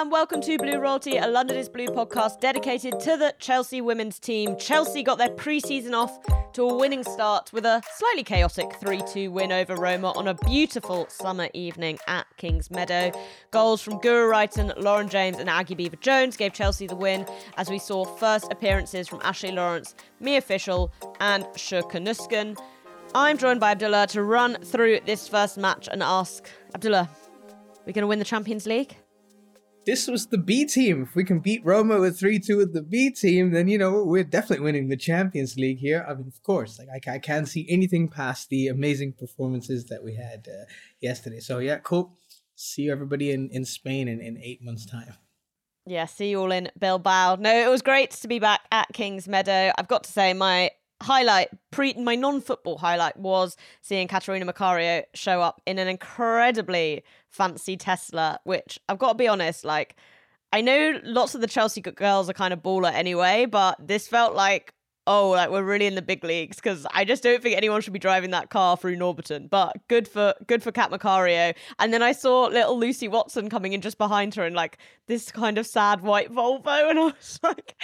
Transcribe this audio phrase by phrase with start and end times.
[0.00, 4.18] and welcome to Blue Royalty, a London is Blue podcast dedicated to the Chelsea women's
[4.18, 4.54] team.
[4.58, 6.18] Chelsea got their pre season off
[6.52, 10.34] to a winning start with a slightly chaotic 3 2 win over Roma on a
[10.34, 13.10] beautiful summer evening at Kings Meadow.
[13.52, 17.24] Goals from Guro Reiten, Lauren James, and Aggie Beever Jones gave Chelsea the win
[17.56, 22.58] as we saw first appearances from Ashley Lawrence, Mia Fishel, and Sjoeke Nüsken.
[23.14, 27.08] I'm joined by Abdullah to run through this first match and ask Abdullah,
[27.86, 28.98] we going to win the Champions League?
[29.86, 31.04] This was the B team.
[31.04, 34.02] If we can beat Roma with 3 2 with the B team, then, you know,
[34.04, 36.04] we're definitely winning the Champions League here.
[36.08, 40.02] I mean, of course, like I, I can't see anything past the amazing performances that
[40.02, 40.64] we had uh,
[41.00, 41.38] yesterday.
[41.38, 42.18] So, yeah, cool.
[42.56, 45.14] See you everybody in, in Spain in, in eight months' time.
[45.86, 47.36] Yeah, see you all in Bilbao.
[47.36, 49.72] No, it was great to be back at Kings Meadow.
[49.78, 55.40] I've got to say, my highlight pre my non-football highlight was seeing Catarina Macario show
[55.42, 57.04] up in an incredibly
[57.36, 59.96] fancy Tesla which I've got to be honest like
[60.52, 64.34] I know lots of the Chelsea girls are kind of baller anyway but this felt
[64.34, 64.72] like
[65.06, 67.92] oh, like we're really in the big leagues because I just don't think anyone should
[67.92, 69.48] be driving that car through Norbiton.
[69.48, 71.54] But good for good for Cat Macario.
[71.78, 75.30] And then I saw little Lucy Watson coming in just behind her in like this
[75.30, 77.76] kind of sad white Volvo, and I was like,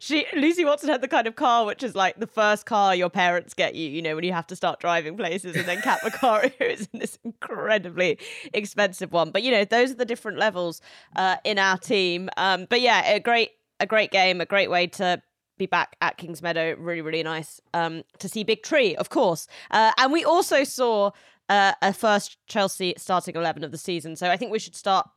[0.00, 3.10] she Lucy Watson had the kind of car which is like the first car your
[3.10, 6.00] parents get you, you know, when you have to start driving places, and then Cat
[6.02, 8.18] Macario is in this incredibly
[8.54, 9.30] expensive one.
[9.30, 10.80] But you know, those are the different levels
[11.16, 12.30] uh, in our team.
[12.36, 15.22] Um, but yeah, a great a great game, a great way to
[15.58, 16.74] be back at Kings Meadow.
[16.78, 19.46] Really, really nice um, to see Big Tree, of course.
[19.70, 21.10] Uh, and we also saw
[21.48, 24.16] uh, a first Chelsea starting 11 of the season.
[24.16, 25.08] So I think we should start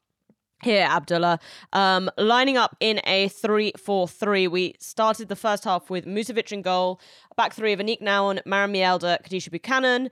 [0.63, 1.39] here, Abdullah.
[1.73, 4.47] Um, lining up in a 3 4 3.
[4.47, 6.99] We started the first half with Musovic in goal,
[7.35, 10.09] back three of Aniek Nouwen, Maren Mjelde, Kadeisha Buchanan.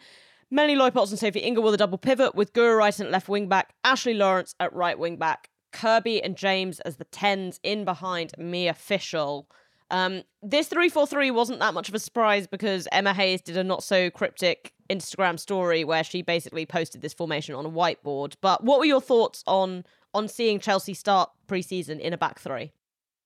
[0.52, 3.48] Melanie Leupolz and Sophie Ingle with a double pivot, with Guro Reiten at left wing
[3.48, 8.32] back, Ashley Lawrence at right wing back, Kirby and James as the 10s in behind
[8.36, 9.48] Mia Fishel.
[9.92, 13.84] Um, this 343 wasn't that much of a surprise because Emma Hayes did a not
[13.84, 18.36] so cryptic Instagram story where she basically posted this formation on a whiteboard.
[18.42, 22.72] But what were your thoughts on on seeing Chelsea start preseason in a back three?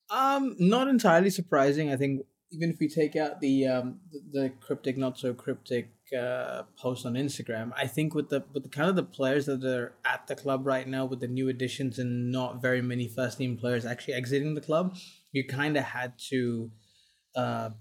[0.10, 1.92] Um, not entirely surprising.
[1.92, 4.00] I think even if we take out the um
[4.32, 8.70] the, cryptic, not so cryptic uh, post on Instagram, I think with the with the
[8.70, 12.00] kind of the players that are at the club right now, with the new additions
[12.00, 14.96] and not very many first team players actually exiting the club,
[15.34, 16.72] you kind of had to
[17.36, 17.72] uh,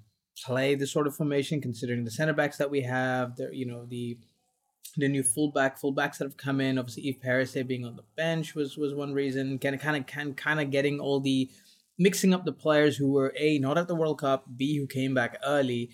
[0.45, 3.37] play the sort of formation considering the center backs that we have.
[3.37, 4.19] There, you know the
[4.97, 6.79] the new fullback fullbacks that have come in.
[6.79, 9.59] Obviously, Eve Perisset being on the bench was was one reason.
[9.59, 11.49] Kind of kind of can kind of getting all the
[11.99, 15.15] mixing up the players who were a not at the World Cup, b who came
[15.15, 15.91] back early,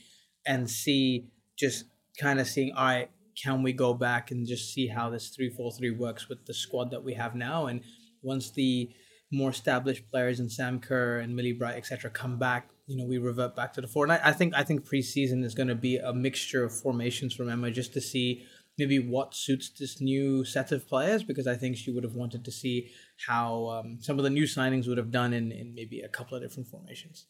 [0.46, 1.26] and c
[1.58, 1.84] just
[2.18, 3.10] kind of seeing all right
[3.40, 7.04] can we go back and just see how this 3-4-3 works with the squad that
[7.04, 7.82] we have now and
[8.22, 8.90] once the
[9.30, 13.18] more established players and Sam Kerr and Millie Bright, etc., come back, you know, we
[13.18, 14.04] revert back to the four.
[14.04, 17.34] And I, I think I think preseason is going to be a mixture of formations
[17.34, 18.44] from Emma just to see
[18.78, 22.44] maybe what suits this new set of players because I think she would have wanted
[22.44, 22.90] to see
[23.26, 26.36] how um, some of the new signings would have done in, in maybe a couple
[26.36, 27.26] of different formations.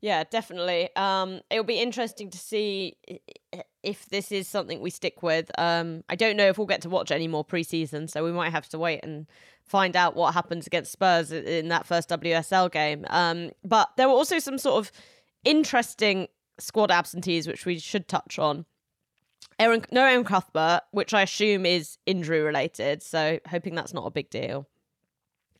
[0.00, 0.90] Yeah, definitely.
[0.94, 2.96] Um, it'll be interesting to see
[3.82, 5.50] if this is something we stick with.
[5.58, 8.50] Um, I don't know if we'll get to watch any more preseason, so we might
[8.50, 9.26] have to wait and
[9.64, 13.04] find out what happens against Spurs in that first WSL game.
[13.08, 14.92] Um, but there were also some sort of
[15.44, 16.28] interesting
[16.58, 18.66] squad absentees, which we should touch on.
[19.58, 24.10] Erin, no Erin Cuthbert, which I assume is injury related, so hoping that's not a
[24.10, 24.68] big deal.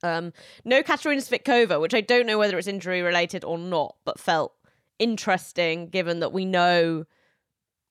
[0.02, 0.32] Um,
[0.64, 4.52] no Katarina Svitkova, which I don't know whether it's injury related or not, but felt
[4.98, 7.04] interesting given that we know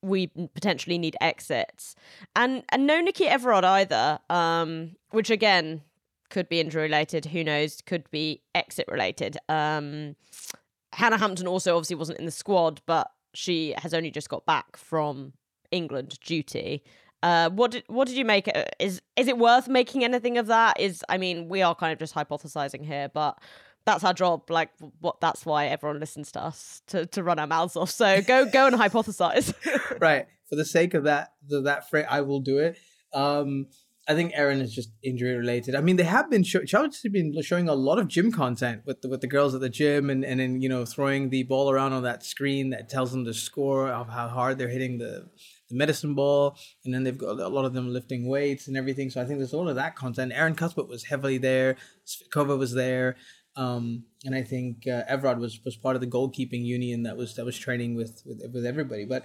[0.02, 1.96] we potentially need exits.
[2.34, 5.82] And and no Nicky Evrard either, um, which again
[6.30, 9.36] could be injury related, who knows, could be exit related.
[9.48, 10.16] Um,
[10.92, 14.76] Hannah Hampton also obviously wasn't in the squad, but she has only just got back
[14.76, 15.34] from
[15.70, 16.82] England duty.
[17.22, 18.48] Uh, what did what did you make?
[18.48, 20.78] Uh, is is it worth making anything of that?
[20.78, 23.38] Is I mean, we are kind of just hypothesizing here, but
[23.84, 24.50] that's our job.
[24.50, 24.70] Like,
[25.00, 25.20] what?
[25.20, 27.90] That's why everyone listens to us to, to run our mouths off.
[27.90, 29.54] So go go and hypothesize.
[30.00, 30.26] right.
[30.48, 32.78] For the sake of that, the, that phrase, I will do it.
[33.12, 33.66] Um,
[34.08, 35.74] I think Erin is just injury related.
[35.74, 39.02] I mean, they have been show- Chelsea's been showing a lot of gym content with
[39.02, 41.70] the, with the girls at the gym, and and then you know throwing the ball
[41.70, 45.28] around on that screen that tells them the score of how hard they're hitting the
[45.68, 49.10] the medicine ball, and then they've got a lot of them lifting weights and everything.
[49.10, 50.32] So I think there's all of that content.
[50.34, 51.76] Erin Cuthbert was heavily there.
[52.06, 53.16] Svitkova was there.
[53.56, 57.34] Um, and I think uh, Evrard was was part of the goalkeeping union that was
[57.36, 59.04] that was training with with, with everybody.
[59.06, 59.24] But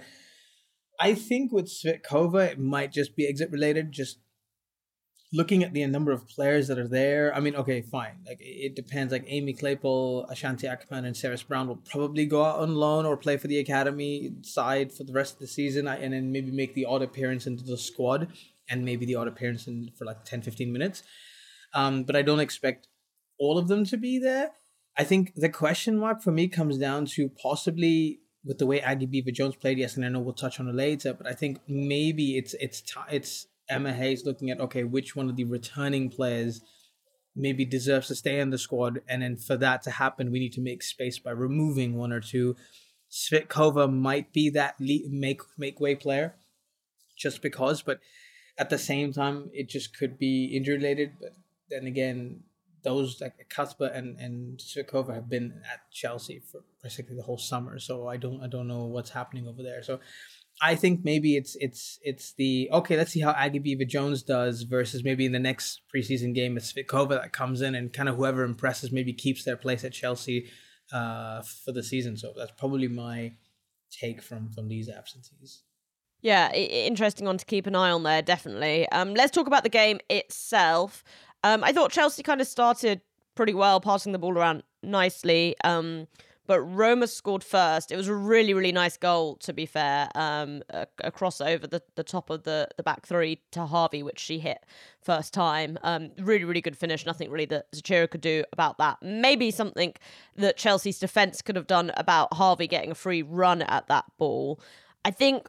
[0.98, 3.92] I think with Svitkova, it might just be exit related.
[3.92, 4.18] Just
[5.32, 8.18] looking at the number of players that are there, I mean, okay, fine.
[8.26, 9.12] Like it depends.
[9.12, 13.16] Like Amy Claypole, Ashanti Akpan, and Cerys Brown will probably go out on loan or
[13.16, 16.74] play for the academy side for the rest of the season, and then maybe make
[16.74, 18.28] the odd appearance into the squad,
[18.68, 21.02] and maybe the odd appearance in for like 10, 15 minutes.
[21.74, 22.88] Um, but I don't expect
[23.38, 24.50] all of them to be there.
[24.96, 29.06] I think the question mark for me comes down to possibly with the way Aggie
[29.06, 29.78] Beever Jones played.
[29.78, 32.82] Yes, and I know we'll touch on it later, but I think maybe it's it's
[33.10, 36.60] it's Emma Hayes looking at okay, which one of the returning players
[37.34, 40.52] maybe deserves to stay in the squad, and then for that to happen, we need
[40.52, 42.56] to make space by removing one or two.
[43.10, 46.34] Svitkova might be that make make way player,
[47.16, 48.00] just because, but
[48.58, 51.12] at the same time, it just could be injury related.
[51.20, 51.32] But
[51.70, 52.40] then again,
[52.82, 57.78] those like Cuthbert and and Svitkova have been at Chelsea for basically the whole summer,
[57.78, 59.82] so I don't I don't know what's happening over there.
[59.82, 60.00] So
[60.64, 62.96] I think maybe it's it's it's the okay.
[62.96, 66.72] Let's see how Aggie Beever Jones does versus maybe in the next preseason game it's
[66.72, 70.48] Svitkova that comes in and kind of whoever impresses maybe keeps their place at Chelsea
[70.92, 72.16] uh, for the season.
[72.16, 73.32] So that's probably my
[73.90, 75.62] take from from these absentees.
[76.20, 78.88] Yeah, interesting one to keep an eye on there, definitely.
[78.90, 81.02] Um, let's talk about the game itself.
[81.42, 83.00] Um, I thought Chelsea kind of started
[83.34, 85.56] pretty well, passing the ball around nicely.
[85.64, 86.06] Um,
[86.46, 87.92] but Roma scored first.
[87.92, 90.08] It was a really, really nice goal, to be fair.
[90.14, 94.18] Um, a, a crossover the, the top of the, the back three to Haavi, which
[94.18, 94.64] she hit
[95.00, 95.78] first time.
[95.82, 97.06] Um, really, really good finish.
[97.06, 98.98] Nothing really that Zecira could do about that.
[99.02, 99.94] Maybe something
[100.36, 104.60] that Chelsea's defence could have done about Haavi getting a free run at that ball.
[105.04, 105.48] I think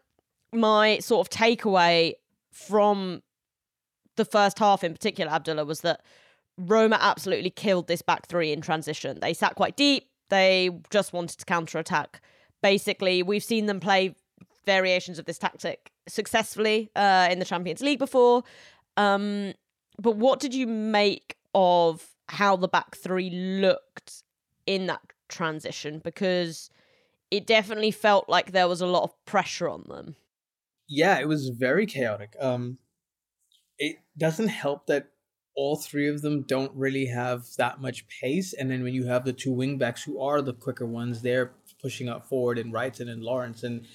[0.52, 2.14] my sort of takeaway
[2.52, 3.24] from
[4.16, 6.02] the first half in particular, Abdullah, was that
[6.58, 9.20] Roma absolutely killed this back three in transition.
[9.20, 12.20] They sat quite deep they just wanted to counter attack.
[12.64, 14.16] Basically, we've seen them play
[14.66, 18.44] variations of this tactic successfully uh, in the Champions League before.
[18.98, 19.54] Um,
[20.02, 24.24] but what did you make of how the back three looked
[24.66, 26.02] in that transition?
[26.04, 26.72] Because
[27.30, 30.16] it definitely felt like there was a lot of pressure on them.
[30.88, 32.36] Yeah, it was very chaotic.
[32.40, 32.80] Um,
[33.78, 35.10] it doesn't help that
[35.56, 38.54] all three of them don't really have that much pace.
[38.54, 42.10] And then when you have the two wingbacks who are the quicker ones, they're pushing
[42.10, 43.86] up forward in Reiten and Lawrence and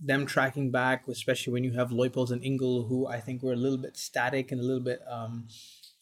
[0.00, 3.56] them tracking back, especially when you have Leupolz and Ingle, who I think were a
[3.56, 5.48] little bit static and a little bit um,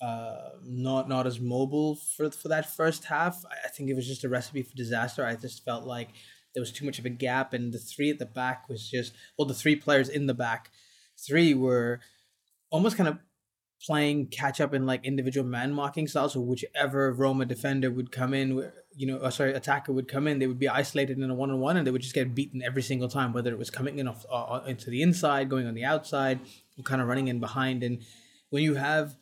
[0.03, 3.45] uh, not not as mobile for for that first half.
[3.65, 5.25] I think it was just a recipe for disaster.
[5.25, 6.09] I just felt like
[6.55, 9.15] there was too much of a gap, and the three at the back was just
[9.39, 10.71] well, the three players in the back,
[11.17, 12.01] three were
[12.71, 13.19] almost kind of
[13.85, 16.35] playing catch up in like individual man marking styles.
[16.35, 20.39] So whichever Roma defender would come in, you know, or sorry, attacker would come in,
[20.39, 22.63] they would be isolated in a one on one, and they would just get beaten
[22.63, 25.67] every single time, whether it was coming in off uh, uh, into the inside, going
[25.67, 26.41] on the outside,
[26.79, 27.83] or kind of running in behind.
[27.83, 28.03] And
[28.51, 29.17] when you have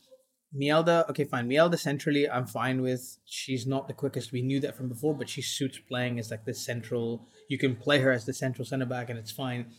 [0.54, 1.48] Mjelde, okay, fine.
[1.48, 3.18] Mjelde centrally, I'm fine with.
[3.24, 4.32] She's not the quickest.
[4.32, 7.28] We knew that from before, but she suits playing as like the central.
[7.48, 9.72] You can play her as the central center back, and it's fine.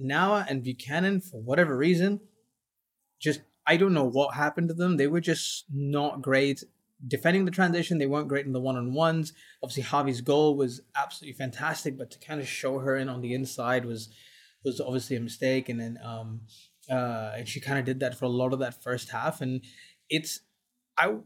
[0.00, 2.20] Nouwen and Buchanan, for whatever reason,
[3.20, 4.96] just I don't know what happened to them.
[4.96, 6.62] They were just not great
[7.06, 7.98] defending the transition.
[7.98, 9.32] They weren't great in the one on ones.
[9.62, 13.34] Obviously, Haavi's goal was absolutely fantastic, but to kind of show her in on the
[13.34, 14.08] inside was
[14.64, 15.68] was obviously a mistake.
[15.68, 16.42] And then um,
[16.90, 19.40] uh, and she kind of did that for a lot of that first half.
[19.40, 19.62] And
[20.08, 20.40] it's
[20.98, 21.16] I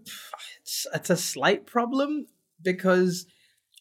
[0.61, 2.27] it's, it's a slight problem
[2.63, 3.27] because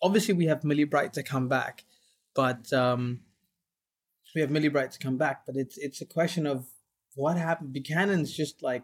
[0.01, 1.85] obviously we have Millie Bright to come back,
[2.33, 3.21] but um,
[4.33, 6.67] we have Millie Bright to come back, but it's it's a question of
[7.15, 7.73] what happened?
[7.73, 8.83] Buchanan's just like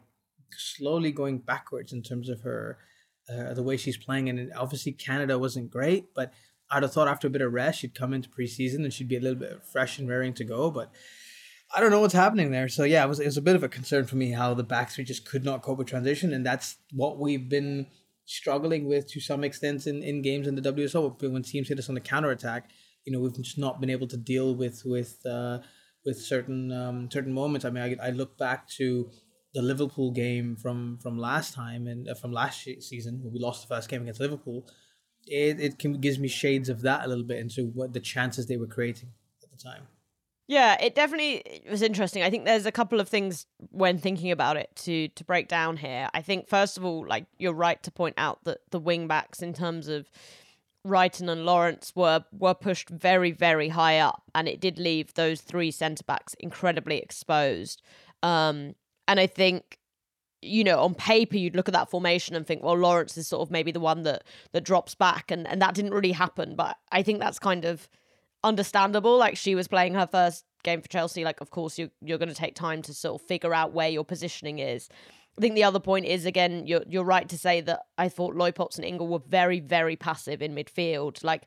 [0.58, 2.78] slowly going backwards in terms of her
[3.30, 6.34] uh, the way she's playing, and obviously Canada wasn't great, but
[6.70, 9.18] I'd have thought after a bit of rest she'd come into preseason and she'd be
[9.18, 10.92] a little bit fresh and raring to go, but.
[11.74, 12.68] I don't know what's happening there.
[12.68, 14.62] So yeah, it was it was a bit of a concern for me how the
[14.62, 17.88] back three just could not cope with transition, and that's what we've been
[18.26, 21.32] struggling with to some extent in, in games in the WSL.
[21.32, 22.70] When teams hit us on the counter attack,
[23.06, 25.60] you know, we've just not been able to deal with with uh,
[26.06, 27.66] with certain um, certain moments.
[27.66, 29.10] I mean, I, I look back to
[29.54, 33.68] the Liverpool game from from last time and uh, from last season when we lost
[33.68, 34.66] the first game against Liverpool.
[35.28, 38.48] It it can, gives me shades of that a little bit into what the chances
[38.48, 39.10] they were creating
[39.44, 39.88] at the time.
[40.48, 42.24] Yeah, it definitely was interesting.
[42.24, 45.78] I think there's a couple of things when thinking about it to to break down
[45.78, 46.10] here.
[46.14, 49.42] I think first of all, like you're right to point out that the wing backs
[49.42, 50.10] in terms of
[50.86, 55.42] Reiten and Lawrence were were pushed very very high up, and it did leave those
[55.42, 57.82] three centre backs incredibly exposed.
[58.24, 58.76] Um,
[59.08, 59.78] and I think
[60.42, 63.42] you know on paper you'd look at that formation and think, well, Lawrence is sort
[63.42, 64.24] of maybe the one that
[64.54, 66.56] that drops back, and and that didn't really happen.
[66.56, 67.88] But I think that's kind of
[68.44, 69.18] understandable.
[69.18, 71.24] Like she was playing her first game for Chelsea.
[71.24, 73.90] Like of course you you're going to take time to sort of figure out where
[73.90, 74.90] your positioning is.
[75.38, 78.36] I think the other point is again, you're you're right to say that I thought
[78.36, 81.24] Leupolz and Ingle were very very passive in midfield.
[81.24, 81.44] Like,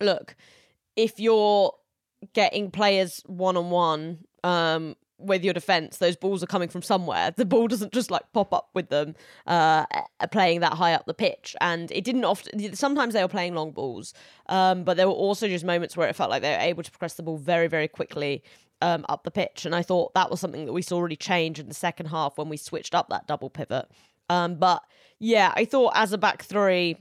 [0.00, 0.36] look,
[0.96, 1.72] if you're
[2.32, 4.24] getting players one on one
[5.18, 7.30] with your defense those balls are coming from somewhere.
[7.30, 9.14] The ball doesn't just like pop up with them
[9.46, 9.86] uh
[10.30, 11.54] playing that high up the pitch.
[11.60, 14.12] And it didn't often sometimes they were playing long balls
[14.48, 16.90] um but there were also just moments where it felt like they were able to
[16.90, 18.42] progress the ball very very quickly
[18.82, 21.58] um up the pitch and i thought that was something that we saw really change
[21.58, 23.86] in the second half when we switched up that double pivot
[24.28, 24.82] um but
[25.18, 26.96] yeah i thought as a back three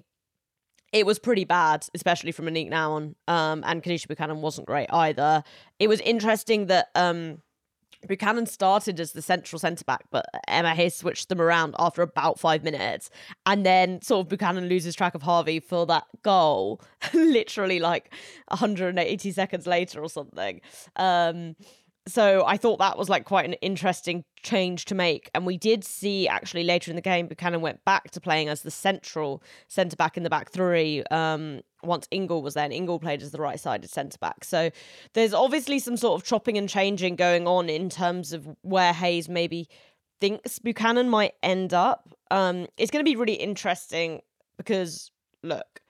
[0.93, 3.15] it was pretty bad, especially from Aniek Nouwen.
[3.27, 5.43] Um, and Kadeisha Buchanan wasn't great either.
[5.79, 7.41] It was interesting that um,
[8.07, 12.39] Buchanan started as the central centre back, but Emma Hayes switched them around after about
[12.39, 13.09] five minutes.
[13.45, 16.81] And then sort of Buchanan loses track of Haavi for that goal,
[17.13, 18.13] literally like
[18.49, 20.61] 180 seconds later or something.
[20.95, 21.55] Um,
[22.07, 25.29] so I thought that was like quite an interesting change to make.
[25.33, 28.61] And we did see actually later in the game, Buchanan went back to playing as
[28.61, 31.03] the central centre back in the back three.
[31.11, 34.43] Um, once Ingle was there, and Ingle played as the right sided centre back.
[34.43, 34.71] So
[35.13, 39.29] there's obviously some sort of chopping and changing going on in terms of where Hayes
[39.29, 39.67] maybe
[40.19, 42.15] thinks Buchanan might end up.
[42.31, 44.21] Um, it's going to be really interesting
[44.57, 45.11] because
[45.43, 45.81] look,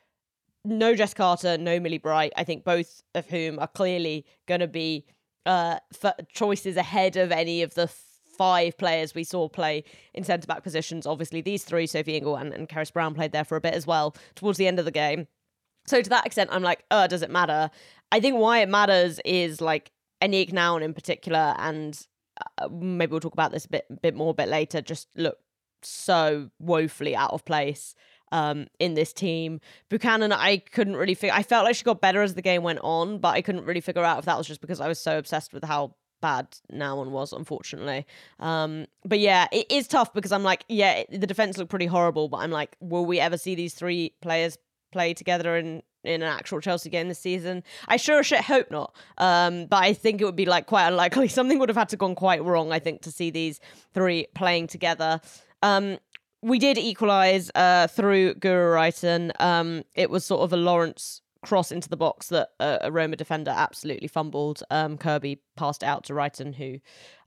[0.65, 2.33] no Jess Carter, no Millie Bright.
[2.35, 5.05] I think both of whom are clearly going to be
[5.45, 5.77] uh,
[6.29, 7.87] choices ahead of any of the
[8.37, 9.83] five players we saw play
[10.13, 11.05] in centre back positions.
[11.05, 13.85] Obviously, these three, Sophie Ingle and, and Cerys Brown, played there for a bit as
[13.85, 15.27] well towards the end of the game.
[15.85, 17.69] So to that extent, I'm like, oh, does it matter?
[18.11, 21.99] I think why it matters is like Aniek Nouwen in particular, and
[22.57, 24.81] uh, maybe we'll talk about this a bit, bit more a bit later.
[24.81, 25.39] Just look
[25.81, 27.95] so woefully out of place
[28.31, 29.59] um, in this team.
[29.89, 31.35] Buchanan, I couldn't really figure.
[31.35, 33.81] I felt like she got better as the game went on, but I couldn't really
[33.81, 37.09] figure out if that was just because I was so obsessed with how bad Nouwen
[37.09, 38.07] was, unfortunately.
[38.39, 42.29] Um, but yeah, it is tough because I'm like, yeah, the defense looked pretty horrible,
[42.29, 44.57] but I'm like, will we ever see these three players
[44.93, 47.63] play together in in an actual Chelsea game this season.
[47.87, 48.93] I sure shit hope not.
[49.17, 51.27] Um, but I think it would be like quite unlikely.
[51.39, 53.59] Something would have had to gone quite wrong, I think, to see these
[53.93, 55.21] three playing together.
[55.61, 55.97] Um,
[56.41, 59.31] we did equalise uh, through Guro Reiten.
[59.39, 63.51] Um, it was sort of a Lawrence cross into the box that a Roma defender
[63.51, 64.63] absolutely fumbled.
[64.71, 66.79] Um, Kirby passed out to Reiten, who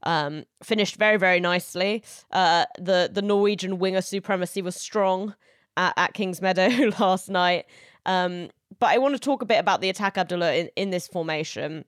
[0.03, 2.03] um, finished very, very nicely.
[2.31, 5.35] Uh, the the Norwegian winger supremacy was strong
[5.77, 6.67] at, at Kings Meadow
[6.99, 7.65] last night.
[8.05, 11.07] Um, but I want to talk a bit about the attack, Abdullah, in, in this
[11.07, 11.85] formation.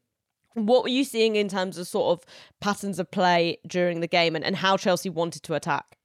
[0.53, 2.25] What were you seeing in terms of sort of
[2.59, 5.97] patterns of play during the game and, and how Chelsea wanted to attack?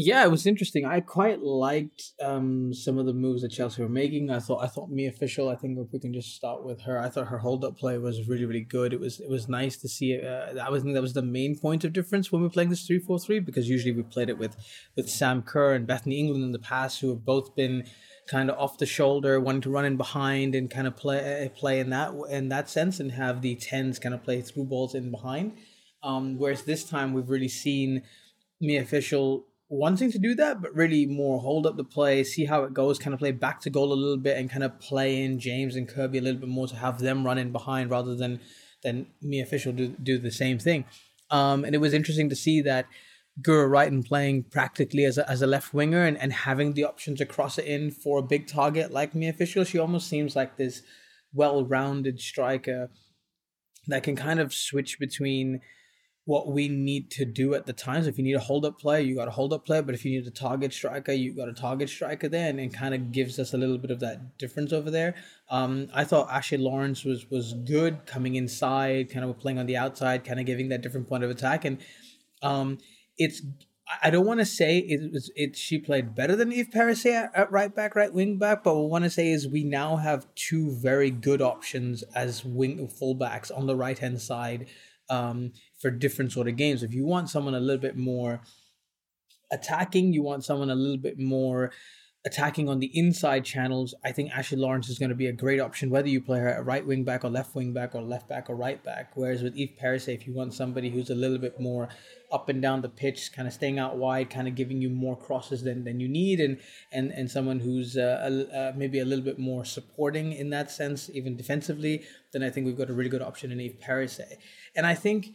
[0.00, 0.84] Yeah, it was interesting.
[0.84, 4.30] I quite liked um, some of the moves that Chelsea were making.
[4.30, 5.48] I thought I thought Mia Fishel.
[5.48, 7.98] I think if we can just start with her, I thought her hold up play
[7.98, 8.92] was really really good.
[8.92, 10.16] It was it was nice to see.
[10.16, 12.86] Uh, that was that was the main point of difference when we were playing this
[12.86, 14.54] three four three because usually we played it with
[14.94, 17.84] with Sam Kerr and Bethany England in the past, who have both been
[18.30, 21.80] kind of off the shoulder, wanting to run in behind and kind of play play
[21.80, 25.10] in that in that sense, and have the tens kind of play through balls in
[25.10, 25.58] behind.
[26.04, 28.04] Um, whereas this time we've really seen
[28.60, 32.62] Mia Fishel wanting to do that, but really more hold up the play, see how
[32.64, 35.22] it goes, kind of play back to goal a little bit, and kind of play
[35.22, 38.14] in James and Kirby a little bit more to have them run in behind rather
[38.14, 38.40] than
[38.82, 40.84] than Mia Fishel do do the same thing.
[41.30, 42.86] Um, and it was interesting to see that
[43.42, 47.14] Guro Reiten playing practically as a, as a left winger and, and having the option
[47.16, 49.64] to cross it in for a big target like Mia Fishel.
[49.64, 50.82] She almost seems like this
[51.32, 52.90] well rounded striker
[53.86, 55.60] that can kind of switch between
[56.28, 58.06] what we need to do at the times.
[58.06, 59.80] If you need a hold up player, you got a hold up player.
[59.80, 62.74] But if you need a target striker, you got a target striker there, and it
[62.74, 65.14] kind of gives us a little bit of that difference over there.
[65.48, 69.78] Um, I thought Ashley Lawrence was was good coming inside, kind of playing on the
[69.78, 71.78] outside, kind of giving that different point of attack, and
[72.42, 72.76] um,
[73.16, 73.40] it's.
[74.02, 75.56] I don't want to say it was it.
[75.56, 78.82] She played better than Eve Perisset at, at right back, right wing back, but what
[78.82, 83.50] I want to say is we now have two very good options as wing fullbacks
[83.50, 84.66] on the right hand side
[85.10, 86.82] um, for different sort of games.
[86.82, 88.40] If you want someone a little bit more
[89.50, 91.70] attacking, you want someone a little bit more
[92.26, 95.60] attacking on the inside channels, I think Ashley Lawrence is going to be a great
[95.60, 98.28] option, whether you play her at right wing back or left wing back or left
[98.28, 99.12] back or right back.
[99.14, 101.88] Whereas with Eve Perisset, if you want somebody who's a little bit more
[102.32, 105.16] up and down the pitch, kind of staying out wide, kind of giving you more
[105.16, 106.58] crosses than, than you need, and
[106.92, 111.08] and and someone who's uh, uh, maybe a little bit more supporting in that sense,
[111.14, 114.34] even defensively, then I think we've got a really good option in Eve Perisset.
[114.76, 115.28] And I think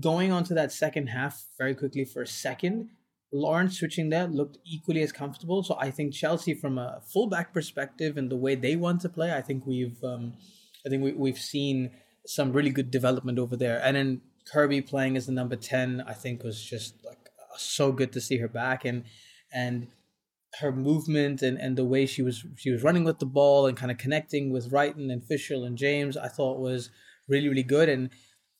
[0.00, 2.90] going on to that second half very quickly for a second,
[3.32, 5.62] Lawrence switching there looked equally as comfortable.
[5.62, 9.32] So I think Chelsea, from a fullback perspective and the way they want to play,
[9.32, 10.34] I think we've, um,
[10.84, 11.90] I think we, we've seen
[12.26, 13.80] some really good development over there.
[13.82, 14.20] And then
[14.52, 18.38] Kirby playing as the number ten, I think was just like so good to see
[18.38, 19.04] her back and
[19.52, 19.88] and
[20.60, 23.76] her movement and, and the way she was she was running with the ball and
[23.76, 26.90] kind of connecting with Reiten and Fishel and James, I thought was
[27.28, 27.88] really really good.
[27.88, 28.10] And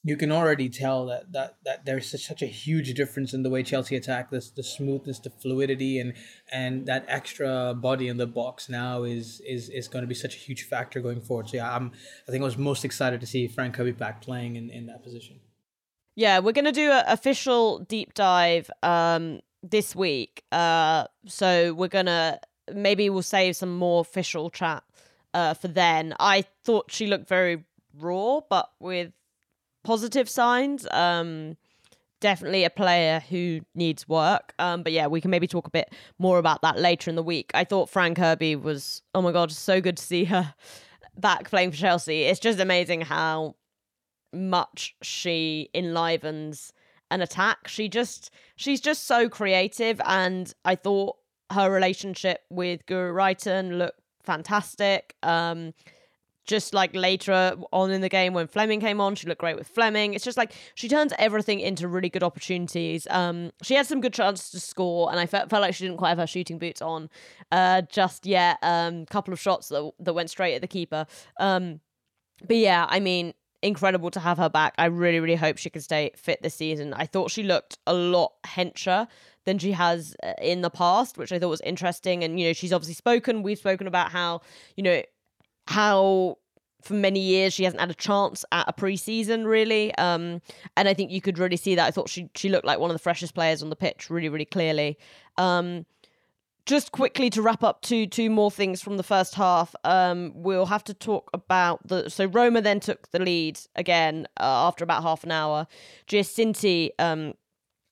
[0.03, 3.63] you can already tell that that that there's such, a huge difference in the way
[3.63, 6.15] Chelsea attack this the smoothness, the fluidity, and
[6.51, 10.35] and that extra body in the box now is is is going to be such
[10.35, 11.49] a huge factor going forward.
[11.51, 11.93] So yeah, I'm
[12.27, 15.03] I think I was most excited to see Fran Kirby back playing in in that
[15.03, 15.41] position.
[16.17, 20.45] Yeah, we're to do an official deep dive um, this week.
[20.51, 22.41] Uh, so we're to
[22.73, 24.83] maybe we'll save some more official chat
[25.35, 26.15] uh, for then.
[26.19, 27.65] I thought she looked very
[27.99, 29.13] raw, but with
[29.85, 30.87] positive signs.
[30.91, 31.57] Um,
[32.21, 34.55] definitely a player who needs work.
[34.59, 37.23] Um, but yeah, we can maybe talk a bit more about that later in the
[37.23, 37.51] week.
[37.55, 40.55] I thought Fran Kirby was, oh my God, so good to see her
[41.19, 42.25] back playing for Chelsea.
[42.25, 43.57] It's just amazing how
[44.33, 46.73] much she enlivens
[47.11, 47.67] an attack.
[47.67, 51.17] She just she's just so creative and I thought
[51.51, 55.17] her relationship with Guro Reiten looked fantastic.
[55.23, 55.75] Um
[56.47, 59.69] just like later on in the game when Fleming came on, she looked great with
[59.69, 60.15] Fleming.
[60.15, 63.07] It's just like she turns everything into really good opportunities.
[63.11, 65.99] Um, she had some good chances to score, and I felt, felt like she didn't
[65.99, 67.09] quite have her shooting boots on
[67.53, 68.59] uh, just yet.
[68.63, 71.07] A um, couple of shots that that went straight at the keeper.
[71.39, 71.81] Um,
[72.47, 74.75] but yeah, I mean, incredible to have her back.
[74.79, 76.95] I really, really hope she can stay fit this season.
[76.95, 79.07] I thought she looked a lot hencher
[79.45, 82.25] than she has uh, in the past, which I thought was interesting.
[82.25, 83.43] And, you know, she's obviously spoken.
[83.43, 84.41] We've spoken about how,
[84.77, 85.03] you know,
[85.71, 86.37] how
[86.83, 90.41] for many years she hasn't had a chance at a preseason really um,
[90.77, 92.91] and i think you could really see that i thought she she looked like one
[92.91, 94.99] of the freshest players on the pitch really really clearly
[95.37, 95.87] um,
[96.67, 99.75] just quickly to wrap up two two more things from the first half.
[99.85, 104.69] Um, we'll have to talk about the so Roma then took the lead again uh,
[104.69, 105.67] after about half an hour.
[106.07, 107.35] Giacinti um,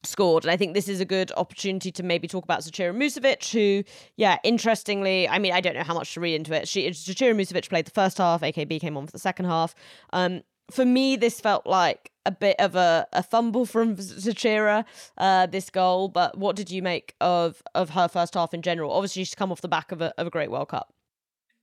[0.09, 3.51] scored, and I think this is a good opportunity to maybe talk about Zecira Musovic,
[3.53, 3.85] who,
[4.17, 6.67] yeah, interestingly, I mean, I don't know how much to read into it.
[6.67, 8.41] She Zecira Musovic played the first half.
[8.41, 9.75] AKB came on for the second half.
[10.13, 14.85] Um, for me, this felt like a bit of a, a fumble from Zecira,
[15.17, 16.09] uh, this goal.
[16.09, 18.93] But what did you make of of her first half in general?
[18.93, 20.93] Obviously, she's come off the back of a, of a great World Cup.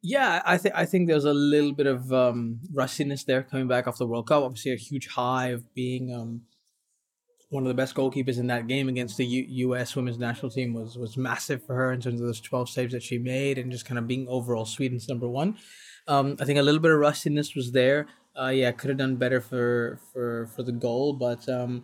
[0.02, 3.88] Yeah, I think I think there's a little bit of um, rustiness there coming back
[3.88, 4.43] off the World Cup.
[4.43, 6.41] Obviously, a huge high of being um,
[7.50, 9.96] one of the best goalkeepers in that game against the U- U.S.
[9.96, 13.04] women's national team was was massive for her in terms of those 12 saves that
[13.04, 15.58] she made and just kind of being overall Sweden's number one.
[16.08, 18.08] Um, I think a little bit of rustiness was there
[18.40, 21.84] uh, yeah, could have done better for for for the goal, but um,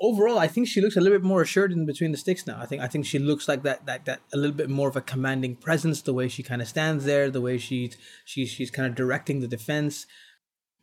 [0.00, 2.58] overall, I think she looks a little bit more assured in between the sticks now.
[2.60, 4.96] I think I think she looks like that that that a little bit more of
[4.96, 6.02] a commanding presence.
[6.02, 9.40] The way she kind of stands there, the way she's she's she's kind of directing
[9.40, 10.06] the defense,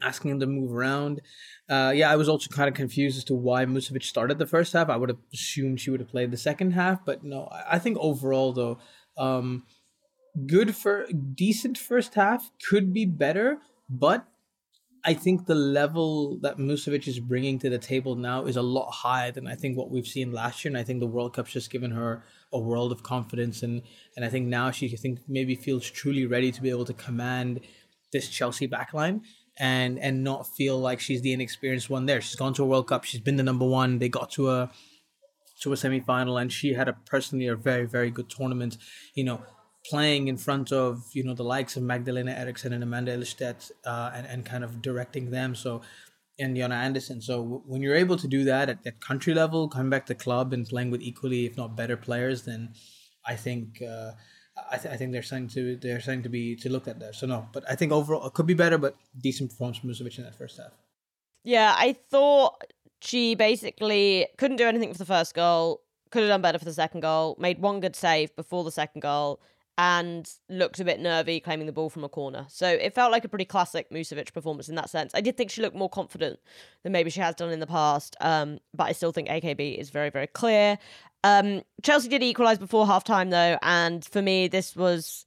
[0.01, 1.21] asking them to move around.
[1.69, 4.73] Uh, yeah, I was also kind of confused as to why Musovic started the first
[4.73, 4.89] half.
[4.89, 7.49] I would have assumed she would have played the second half, but no.
[7.69, 8.79] I, think overall though,
[9.17, 9.63] um,
[10.45, 14.27] good for decent first half could be better, but
[15.05, 18.89] I think the level that Musovic is bringing to the table now is a lot
[18.91, 20.69] higher than I think what we've seen last year.
[20.69, 22.23] And I think the World Cup's just given her
[22.53, 23.63] a world of confidence.
[23.63, 23.81] And,
[24.15, 26.93] and I think now she I think maybe feels truly ready to be able to
[26.93, 27.61] command
[28.13, 29.21] this Chelsea backline
[29.57, 32.21] and and not feel like she's the inexperienced one there.
[32.21, 33.03] She's gone to a World Cup.
[33.03, 33.99] She's been the number one.
[33.99, 34.71] They got to a
[35.61, 38.77] to a semi final, and she had a personally a very very good tournament.
[39.15, 39.43] You know,
[39.85, 44.11] playing in front of you know the likes of Magdalena Eriksson and Amanda Ilestedt uh,
[44.13, 45.55] and and kind of directing them.
[45.55, 45.81] So
[46.39, 47.21] and Jonna Anderson.
[47.21, 50.15] So w- when you're able to do that at, at country level, coming back to
[50.15, 52.73] club and playing with equally, if not better, players, then
[53.25, 53.81] I think.
[53.81, 54.11] Uh,
[54.55, 57.13] I, th- I think they're starting to they're starting to be to look at there.
[57.13, 60.17] So no, but I think overall it could be better, but decent performance from Musovic
[60.17, 60.71] in that first half.
[61.43, 62.63] Yeah, I thought
[63.01, 65.81] she basically couldn't do anything for the first goal.
[66.11, 67.35] Could have done better for the second goal.
[67.39, 69.41] Made one good save before the second goal,
[69.77, 72.45] and looked a bit nervy claiming the ball from a corner.
[72.49, 75.11] So it felt like a pretty classic Musovic performance in that sense.
[75.15, 76.39] I did think she looked more confident
[76.83, 79.89] than maybe she has done in the past, um, but I still think AKB is
[79.89, 80.77] very, very clear.
[81.23, 85.25] Um, Chelsea did equalise before half time, though, and for me, this was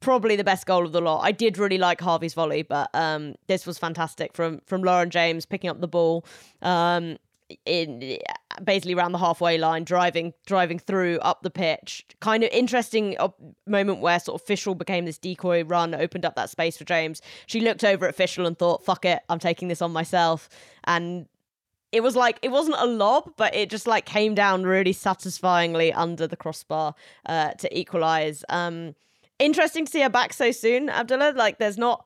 [0.00, 1.20] probably the best goal of the lot.
[1.20, 5.46] I did really like Haavi's volley, but um, this was fantastic from from Lauren James
[5.46, 6.24] picking up the ball.
[6.62, 7.18] Um,
[7.66, 8.18] in
[8.62, 12.04] basically around the halfway line, driving driving through up the pitch.
[12.20, 13.28] Kind of interesting uh,
[13.66, 17.20] moment where sort of Fishel became this decoy run, opened up that space for James.
[17.46, 20.48] She looked over at Fishel and thought, "Fuck it, I'm taking this on myself."
[20.84, 21.26] And
[21.94, 25.92] it was like it wasn't a lob, but it just like came down really satisfyingly
[25.92, 26.94] under the crossbar
[27.26, 28.44] uh, to equalize.
[28.48, 28.94] Um,
[29.38, 31.32] interesting to see her back so soon, Abdullah.
[31.36, 32.04] Like, there's not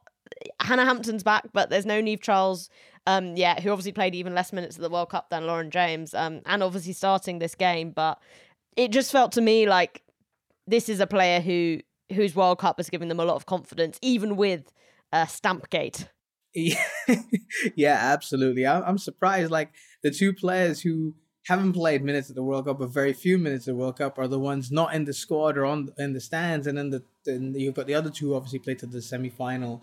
[0.61, 2.71] Hannah Hampton's back, but there's no Niamh Charles
[3.09, 6.13] Um, yeah, who obviously played even less minutes at the World Cup than Lauren James,
[6.13, 7.91] um, and obviously starting this game.
[7.91, 8.21] But
[8.77, 10.03] it just felt to me like
[10.67, 11.81] this is a player who
[12.15, 14.73] whose World Cup has given them a lot of confidence, even with
[15.13, 16.09] uh, Stampgate.
[17.77, 18.67] yeah, absolutely.
[18.67, 19.51] I'm surprised.
[19.51, 19.71] Like
[20.03, 21.15] the two players who
[21.47, 24.19] haven't played minutes at the World Cup, but very few minutes at the World Cup,
[24.19, 27.03] are the ones not in the squad or on in the stands, and then the
[27.25, 29.83] then you've got the other two obviously played to the semi final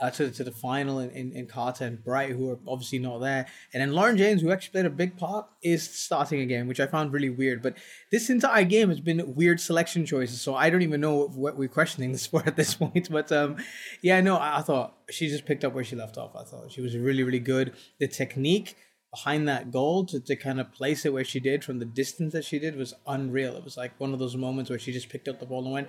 [0.00, 3.18] uh, to, to the final in, in, in Carter and Bright, who are obviously not
[3.20, 3.46] there.
[3.72, 6.86] And then Lauren James, who actually played a big part, is starting again, which I
[6.86, 7.62] found really weird.
[7.62, 7.76] But
[8.12, 11.68] this entire game has been weird selection choices, so I don't even know what we're
[11.68, 13.08] questioning the sport at this point.
[13.10, 13.56] But um,
[14.02, 16.36] yeah, no, I, I thought she just picked up where she left off.
[16.36, 17.72] I thought she was really, really good.
[17.98, 18.76] The technique
[19.10, 22.34] behind that goal to, to kind of place it where she did from the distance
[22.34, 23.56] that she did was unreal.
[23.56, 25.72] It was like one of those moments where she just picked up the ball and
[25.72, 25.88] went,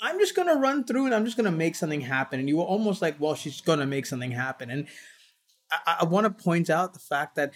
[0.00, 2.40] I'm just gonna run through and I'm just gonna make something happen.
[2.40, 4.70] And you were almost like, well, she's gonna make something happen.
[4.70, 4.86] And
[5.70, 7.52] I, I want to point out the fact that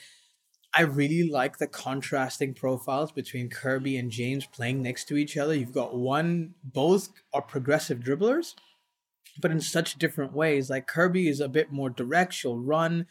[0.74, 5.55] I really like the contrasting profiles between Kirby and James playing next to each other.
[5.55, 8.55] You've got one, both are progressive dribblers,
[9.40, 10.70] but in such different ways.
[10.70, 13.07] Like Kirby is a bit more direct; she'll run,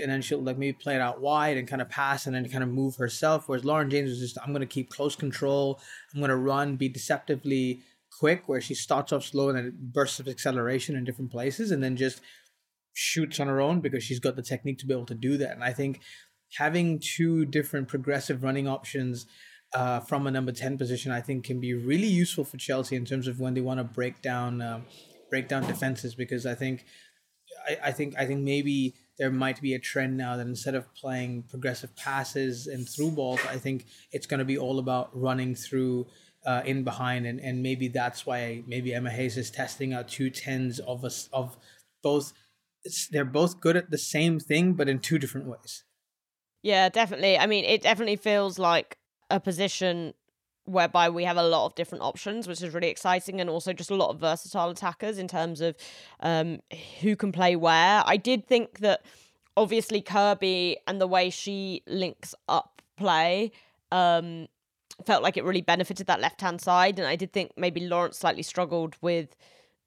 [0.00, 2.48] and then she'll like maybe play it out wide and kind of pass and then
[2.48, 3.46] kind of move herself.
[3.46, 5.80] Whereas Lauren James is just, I'm gonna keep close control.
[6.14, 7.82] I'm gonna run, be deceptively
[8.18, 11.82] quick where she starts off slow and then bursts of acceleration in different places and
[11.82, 12.20] then just
[12.94, 15.52] shoots on her own because she's got the technique to be able to do that.
[15.52, 16.00] And I think
[16.56, 19.26] having two different progressive running options
[19.74, 23.04] uh, from a number 10 position, I think can be really useful for Chelsea in
[23.04, 24.84] terms of when they want to break down, um,
[25.30, 26.84] break down defenses, because I think,
[27.66, 30.94] I, I think, I think maybe there might be a trend now that instead of
[30.94, 35.54] playing progressive passes and through balls, I think it's going to be all about running
[35.54, 36.06] through
[36.44, 40.30] uh, in behind, and, and maybe that's why maybe Emma Hayes is testing out two
[40.30, 41.56] tens of us of
[42.02, 42.32] both.
[43.10, 45.84] they're both good at the same thing, but in two different ways.
[46.62, 47.38] Yeah, definitely.
[47.38, 48.96] I mean, it definitely feels like
[49.30, 50.14] a position
[50.64, 53.90] whereby we have a lot of different options, which is really exciting, and also just
[53.90, 55.76] a lot of versatile attackers in terms of
[56.20, 56.60] um,
[57.00, 58.02] who can play where.
[58.06, 59.04] I did think that
[59.56, 63.50] obviously Kirby and the way she links up play
[63.90, 64.46] um,
[65.06, 66.98] felt like it really benefited that left hand side.
[66.98, 69.36] And I did think maybe Lawrence slightly struggled with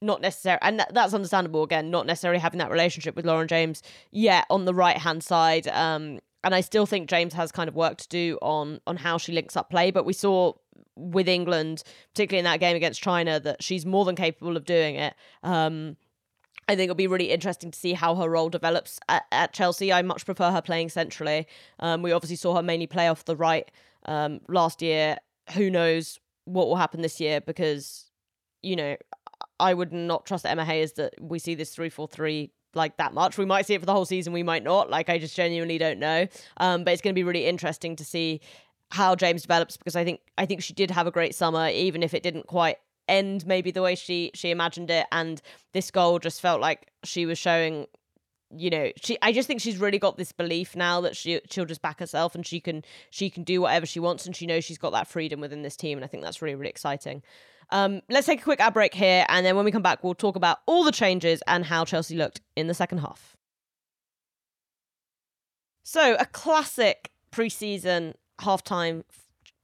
[0.02, 3.82] not necessarily, and that, that's understandable again, not necessarily having that relationship with Lauren James
[4.12, 5.68] yet on the right hand side.
[5.68, 9.18] Um, and I still think James has kind of work to do on on how
[9.18, 9.90] she links up play.
[9.90, 10.54] But we saw
[10.96, 14.96] with England, particularly in that game against China, that she's more than capable of doing
[14.96, 15.16] it.
[15.44, 15.98] Um,
[16.68, 19.94] I think it'll be really interesting to see how her role develops at, at Chelsea.
[19.94, 21.48] I much prefer her playing centrally.
[21.80, 23.70] Um, we obviously saw her mainly play off the right
[24.06, 25.18] um, last year.
[25.54, 27.42] Who knows what will happen this year?
[27.42, 28.10] Because
[28.62, 28.96] you know,
[29.60, 33.14] I would not trust Emma Hayes that we see this three four three like that
[33.14, 33.38] much.
[33.38, 34.34] We might see it for the whole season.
[34.34, 34.90] We might not.
[34.90, 36.28] Like I just genuinely don't know.
[36.58, 38.42] Um, but it's going to be really interesting to see
[38.92, 42.04] how James develops because I think I think she did have a great summer, even
[42.04, 45.08] if it didn't quite end maybe the way she she imagined it.
[45.12, 45.42] And
[45.74, 47.88] this goal just felt like she was showing
[48.58, 51.66] you know she i just think she's really got this belief now that she she'll
[51.66, 54.64] just back herself and she can she can do whatever she wants and she knows
[54.64, 57.22] she's got that freedom within this team and i think that's really really exciting.
[57.72, 60.14] Um, let's take a quick ad break here and then when we come back we'll
[60.14, 63.36] talk about all the changes and how chelsea looked in the second half.
[65.84, 69.04] So a classic preseason halftime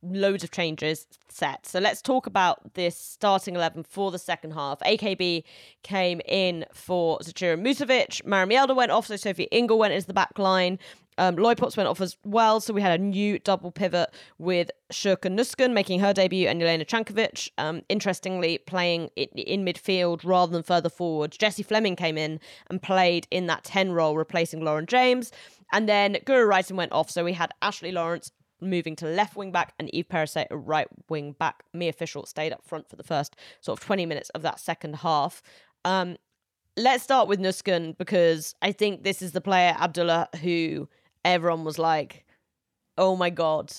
[0.03, 1.65] loads of changes set.
[1.65, 4.79] So let's talk about this starting 11 for the second half.
[4.79, 5.43] AKB
[5.83, 8.25] came in for Zecira Musovic.
[8.25, 10.79] Mara Mjelde went off, so Sophie Ingle went into the back line.
[11.17, 15.29] Um, Leupolz went off as well, so we had a new double pivot with Sjoeke
[15.29, 17.49] Nusken making her debut and Jelena Cankovic.
[17.57, 21.35] Um, interestingly, playing in, in, midfield rather than further forward.
[21.37, 25.31] Jessie Fleming came in and played in that 10 role, replacing Lauren James.
[25.73, 29.51] And then Guro Reiten went off, so we had Ashley Lawrence moving to left wing
[29.51, 31.63] back and Eve Perisset a right wing back.
[31.73, 34.97] Mia Fishel stayed up front for the first sort of 20 minutes of that second
[34.97, 35.41] half.
[35.83, 36.17] Um,
[36.77, 40.87] let's start with Nusken because I think this is the player, Abdullah, who
[41.25, 42.25] everyone was like,
[42.97, 43.71] oh my God,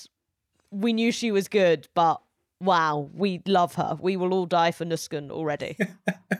[0.71, 2.21] we knew she was good, but
[2.63, 3.97] wow, we love her.
[3.99, 5.77] We will all die for Nusken already.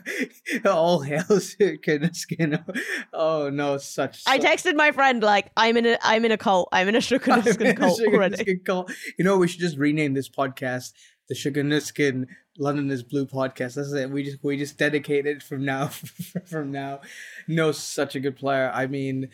[0.64, 2.64] all hail Nusken.
[3.12, 4.22] Oh no, such.
[4.26, 6.68] I texted my friend like, I'm in a, I'm in a cult.
[6.72, 8.36] I'm in a Sjoeke Nusken cult already.
[8.36, 8.92] Nusken Cult.
[9.18, 10.92] You know, we should just rename this podcast
[11.28, 12.26] the Sjoeke Nusken
[12.58, 13.74] London is Blue podcast.
[13.74, 14.10] That's it.
[14.10, 15.88] We just we just dedicate it from now
[16.46, 17.00] from now.
[17.48, 18.70] No, such a good player.
[18.72, 19.30] I mean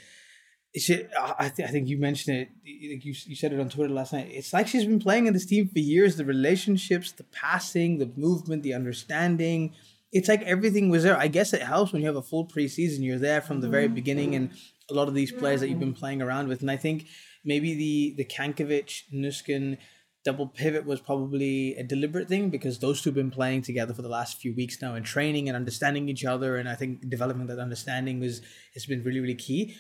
[0.77, 2.49] she, I, th- I think you mentioned it.
[2.65, 4.29] You, you said it on Twitter last night.
[4.31, 6.17] It's like she's been playing in this team for years.
[6.17, 9.75] The relationships, the passing, the movement, the understanding.
[10.13, 11.17] It's like everything was there.
[11.17, 13.01] I guess it helps when you have a full preseason.
[13.01, 13.95] You're there from the very mm-hmm.
[13.95, 14.51] beginning, and
[14.89, 16.61] a lot of these players that you've been playing around with.
[16.61, 17.07] And I think
[17.45, 19.77] maybe the the Cankovic Nusken
[20.25, 24.03] double pivot was probably a deliberate thing because those two have been playing together for
[24.03, 26.57] the last few weeks now and training and understanding each other.
[26.57, 28.43] And I think developing that understanding was
[28.75, 29.77] has been really really key.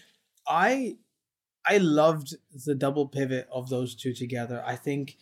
[0.51, 0.97] I
[1.65, 2.35] I loved
[2.67, 4.63] the double pivot of those two together.
[4.67, 5.17] I think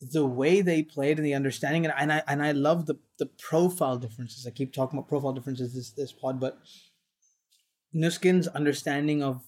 [0.00, 3.26] the way they played and the understanding and, and I and I love the the
[3.26, 4.46] profile differences.
[4.46, 6.58] I keep talking about profile differences this this pod, but
[7.94, 9.42] Nusken's understanding of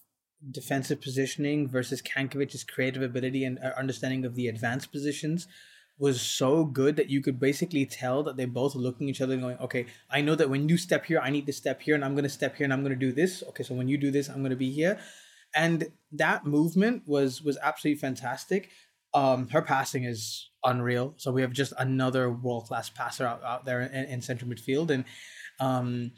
[0.50, 5.48] defensive positioning versus Cankovic's creative ability and uh, understanding of the advanced positions
[5.98, 9.36] was so good that you could basically tell that they're both looking at each other
[9.36, 12.04] going, okay, I know that when you step here, I need to step here and
[12.04, 13.42] I'm going to step here and I'm going to do this.
[13.50, 14.98] Okay, so when you do this, I'm going to be here.
[15.54, 18.70] And that movement was was absolutely fantastic.
[19.12, 21.14] Um, her passing is unreal.
[21.16, 24.90] So we have just another world class passer out, out there in, in central midfield.
[24.90, 25.04] And
[25.60, 26.10] um,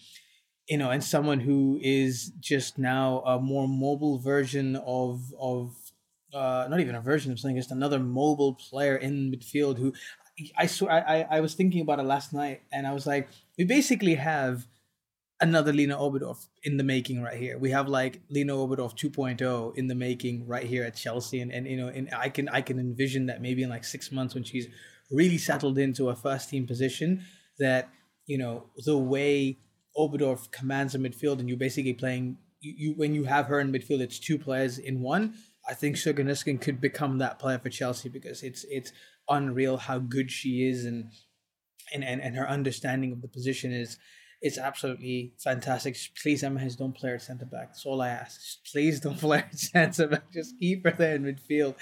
[0.69, 5.75] you know, and someone who is just now a more mobile version of of
[6.37, 9.93] uh, not even a version of something, just another mobile player in midfield who
[10.57, 13.65] I swear I, I was thinking about it last night and I was like, we
[13.65, 14.67] basically have
[15.41, 17.59] another Lena Oberdorf in the making right here.
[17.59, 21.67] We have like Lena Oberdorf 2.0 in the making right here at Chelsea and, and
[21.67, 24.45] you know and I can I can envision that maybe in like six months when
[24.45, 24.67] she's
[25.11, 27.25] really settled into a first team position
[27.59, 27.89] that
[28.27, 29.59] you know the way
[29.97, 32.37] Oberdorf commands a midfield, and you're basically playing.
[32.61, 35.35] You, you when you have her in midfield, it's two players in one.
[35.69, 38.93] I think Sjoeke Nusken could become that player for Chelsea because it's it's
[39.29, 41.11] unreal how good she is and
[41.93, 43.99] and and, and her understanding of the position is
[44.43, 45.97] it's absolutely fantastic.
[46.23, 47.69] Please, Emma Hayes, don't play her centre back.
[47.69, 48.41] That's all I ask.
[48.71, 50.31] Please don't play her centre back.
[50.33, 51.75] Just keep her there in midfield.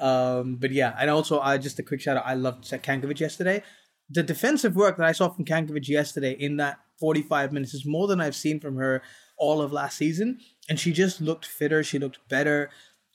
[0.00, 2.26] Um, but yeah, and also, I uh, just a quick shout out.
[2.26, 3.62] I loved Cankovic yesterday.
[4.10, 8.06] The defensive work that I saw from Cankovic yesterday in that 45 minutes is more
[8.06, 9.02] than I've seen from her
[9.36, 10.40] all of last season.
[10.68, 11.84] And she just looked fitter.
[11.84, 12.70] She looked better.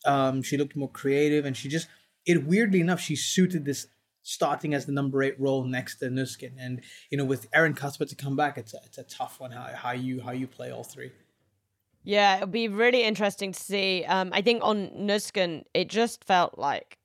[0.06, 1.46] Um, she looked more creative.
[1.46, 1.88] And she just,
[2.26, 3.88] it weirdly enough, she suited this
[4.24, 6.54] starting as the number eight role next to Nusken.
[6.58, 9.52] And, you know, with Erin Cuthbert to come back, it's a, it's a tough one
[9.52, 11.12] how, how you how you play all three.
[12.04, 14.04] Yeah, it'll be really interesting to see.
[14.06, 16.98] Um, I think on Nusken, it just felt like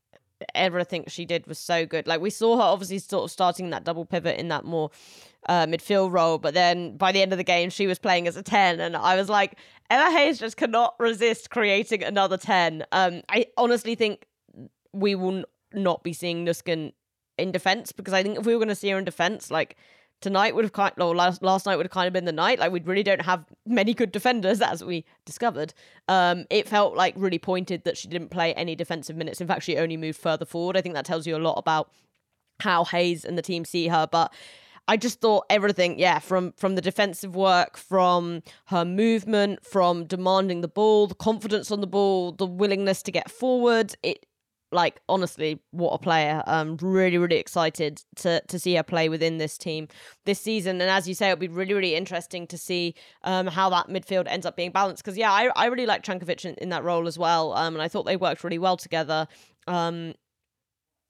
[0.55, 2.07] everything she did was so good.
[2.07, 4.91] Like we saw her obviously sort of starting that double pivot in that more
[5.49, 8.37] uh, midfield role, but then by the end of the game she was playing as
[8.37, 9.59] a ten, and I was like,
[9.91, 12.85] Emma Hayes just cannot resist creating another ten.
[12.93, 14.27] Um, I honestly think
[14.93, 16.93] we will not be seeing Nusken
[17.37, 19.77] in defense because I think if we were going to see her in defense, like
[20.21, 22.59] tonight would have kind or last last night would have kind of been the night.
[22.59, 25.75] Like we really don't have many good defenders, as we discovered.
[26.09, 29.41] Um, it felt like really pointed that she didn't play any defensive minutes.
[29.41, 30.77] In fact, she only moved further forward.
[30.77, 31.91] I think that tells you a lot about
[32.61, 34.09] how Hayes and the team see her.
[34.11, 34.33] But
[34.89, 40.63] I just thought everything, yeah, from from the defensive work, from her movement, from demanding
[40.63, 43.95] the ball, the confidence on the ball, the willingness to get forward.
[44.03, 44.25] It
[44.71, 46.43] like honestly what a player.
[46.81, 49.89] Really really excited to to see her play within this team
[50.25, 50.81] this season.
[50.81, 54.27] And as you say it'll be really really interesting to see um how that midfield
[54.27, 55.05] ends up being balanced.
[55.05, 57.83] Because yeah I, I really like Cankovic in, in, that role as well um and
[57.83, 59.27] i thought they worked really well together.
[59.67, 60.15] Um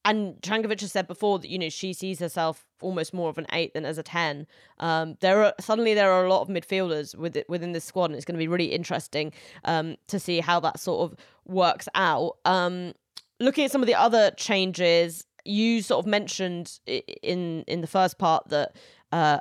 [0.05, 3.47] and Cankovic has said before that you know she sees herself almost more of an
[3.53, 4.47] eight than as a ten.
[4.79, 8.15] Um, there are suddenly there are a lot of midfielders with within this squad, and
[8.15, 9.33] it's going to be really interesting
[9.65, 12.37] um, to see how that sort of works out.
[12.45, 12.95] Um,
[13.41, 18.19] looking at some of the other changes, you sort of mentioned in in the first
[18.19, 18.77] part that
[19.13, 19.39] uh,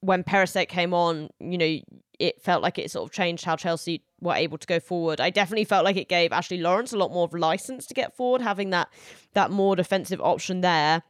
[0.00, 1.78] when Perisset came on, you know,
[2.18, 5.20] it felt like it sort of changed how Chelsea were able to go forward.
[5.20, 8.16] I definitely felt like it gave Ashley Lawrence a lot more of license to get
[8.16, 8.88] forward, having that
[9.34, 11.02] that more defensive option there.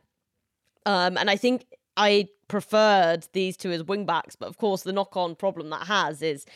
[0.86, 4.92] Um, and I think I preferred these two as wing backs, but of course the
[4.92, 6.46] knock on problem that has is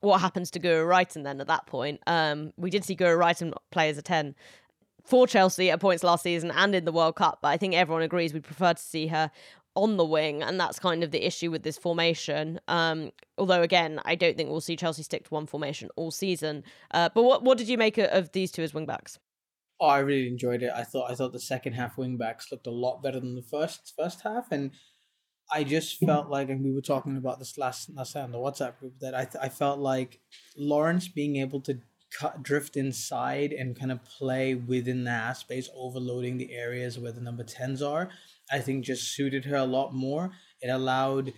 [0.00, 2.00] what happens to Guro Reiten then at that point.
[2.06, 4.34] Um, we did see Guro Reiten play as a 10
[5.04, 8.02] for Chelsea at points last season and in the World Cup, but I think everyone
[8.02, 9.30] agrees we'd prefer to see her
[9.74, 12.60] on the wing, and that's kind of the issue with this formation.
[12.68, 16.64] Um, although again, I don't think we'll see Chelsea stick to one formation all season.
[16.90, 19.18] Uh, but what what did you make of these two as wing backs?
[19.80, 20.72] Oh, I really enjoyed it.
[20.74, 23.42] I thought I thought the second half wing backs looked a lot better than the
[23.42, 24.72] first first half, and
[25.52, 28.38] I just felt like, and we were talking about this last last time on the
[28.38, 30.20] WhatsApp group, that I th- I felt like
[30.56, 31.78] Lawrence being able to
[32.16, 37.12] cut, drift inside and kind of play within the half space, overloading the areas where
[37.12, 38.10] the number 10s are,
[38.50, 40.32] I think just suited her a lot more.
[40.60, 41.32] It allowed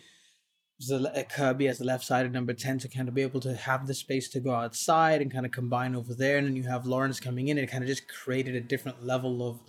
[0.89, 3.55] the uh, Kirby as the left sided number 10 to kind of be able to
[3.55, 6.39] have the space to go outside and kind of combine over there.
[6.39, 9.05] And then you have Lawrence coming in and it kind of just created a different
[9.05, 9.61] level of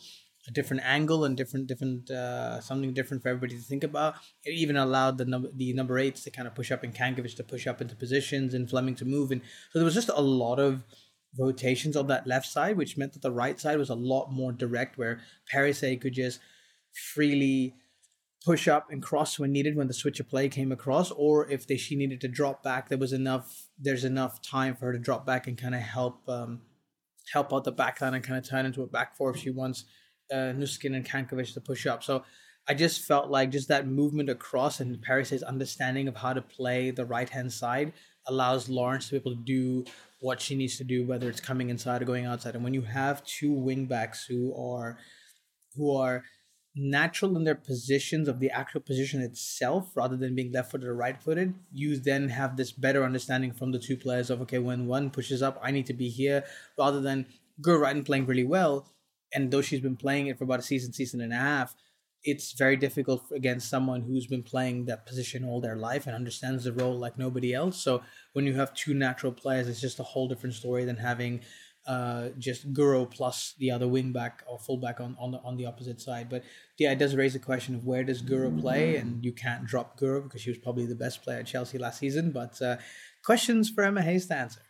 [0.47, 4.15] a different angle and different different uh, something different for everybody to think about.
[4.43, 7.35] It even allowed the number the number eights to kind of push up and Cankovic
[7.35, 10.21] to push up into positions and Fleming to move, and so there was just a
[10.21, 10.83] lot of
[11.39, 14.51] rotations on that left side, which meant that the right side was a lot more
[14.51, 16.39] direct, where Perisset could just
[17.13, 17.75] freely
[18.45, 21.65] push up and cross when needed when the switch of play came across, or if
[21.65, 24.99] they, she needed to drop back, there was enough there's enough time for her to
[24.99, 26.61] drop back and kind of help um,
[27.31, 29.85] help out the backline and kind of turn into a back four if she wants
[30.31, 32.03] uh, Nusken and Cankovic to push up.
[32.03, 32.23] So
[32.67, 36.91] I just felt like just that movement across and Perisset's understanding of how to play
[36.91, 37.93] the right hand side
[38.25, 39.85] allows Lawrence to be able to do
[40.21, 42.55] what she needs to do, whether it's coming inside or going outside.
[42.55, 44.97] And when you have two wing backs who are
[45.75, 46.23] who are
[46.75, 50.95] natural in their positions of the actual position itself rather than being left footed or
[50.95, 54.87] right footed, you then have this better understanding from the two players of okay, when
[54.87, 56.45] one pushes up, I need to be here
[56.77, 57.25] rather than
[57.61, 58.92] go right and playing really well
[59.33, 61.75] and though she's been playing it for about a season, season and a half,
[62.23, 66.63] it's very difficult against someone who's been playing that position all their life and understands
[66.63, 67.81] the role like nobody else.
[67.81, 71.41] So when you have two natural players, it's just a whole different story than having
[71.85, 75.99] uh, just Guro plus the other wingback or fullback on, on the on the opposite
[75.99, 76.29] side.
[76.29, 76.43] But
[76.77, 79.99] yeah, it does raise the question of where does Guro play, and you can't drop
[79.99, 82.31] Guro because she was probably the best player at Chelsea last season.
[82.31, 82.77] But uh,
[83.25, 84.61] questions for Emma Hayes to answer.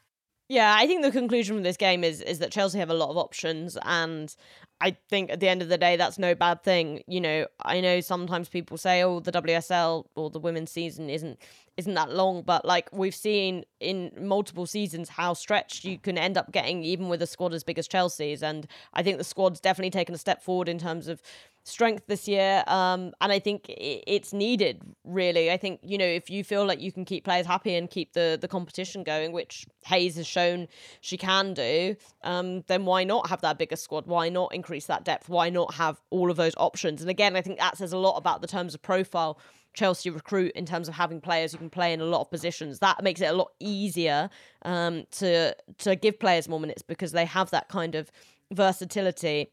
[0.54, 3.10] Yeah, I think the conclusion from this game is is that Chelsea have a lot
[3.10, 4.36] of options, and
[4.82, 7.02] I think at the end of the day, that's no bad thing.
[7.08, 11.40] You know, I know sometimes people say, "Oh, the WSL or the women's season isn't
[11.76, 16.38] isn't that long," but like we've seen in multiple seasons how stretched you can end
[16.38, 18.44] up getting, even with a squad as big as Chelsea's.
[18.44, 21.20] And I think the squad's definitely taken a step forward in terms of
[21.64, 22.64] strength this year.
[22.68, 25.52] Um, and I think it's needed, really.
[25.52, 28.14] I think, you know, if you feel like you can keep players happy and keep
[28.14, 30.68] the, the competition going, which Hayes has shown
[31.02, 34.08] she can do, um, then why not have that bigger squad?
[34.08, 35.30] Why not increase that depth?
[35.30, 37.02] Why not have all of those options?
[37.02, 39.40] And again, I think that says a lot about the terms of profile.
[39.74, 42.78] Chelsea recruit in terms of having players who can play in a lot of positions.
[42.80, 44.30] That makes it a lot easier
[44.62, 48.12] um, to to give players more minutes because they have that kind of
[48.52, 49.52] versatility.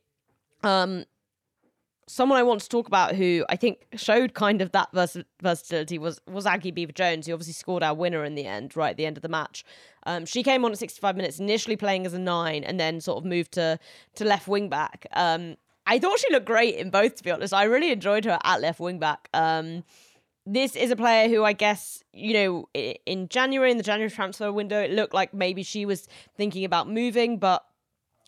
[0.63, 1.07] Um,
[2.11, 5.99] someone I want to talk about who I think showed kind of that vers- versatility
[5.99, 8.97] was was Aggie Beever Jones, who obviously scored our winner in the end, right at
[8.97, 9.65] the end of the match.
[10.05, 13.19] Um, she came on at 65 minutes, initially playing as a nine, and then sort
[13.19, 13.79] of moved to
[14.17, 15.07] to left wing back.
[15.13, 17.55] Um, I thought she looked great in both, to be honest.
[17.55, 19.29] I really enjoyed her at left wing back.
[19.33, 19.85] Um,
[20.47, 22.69] this is a player who I guess, you know,
[23.07, 26.89] in January, in the January transfer window, it looked like maybe she was thinking about
[26.89, 27.65] moving, but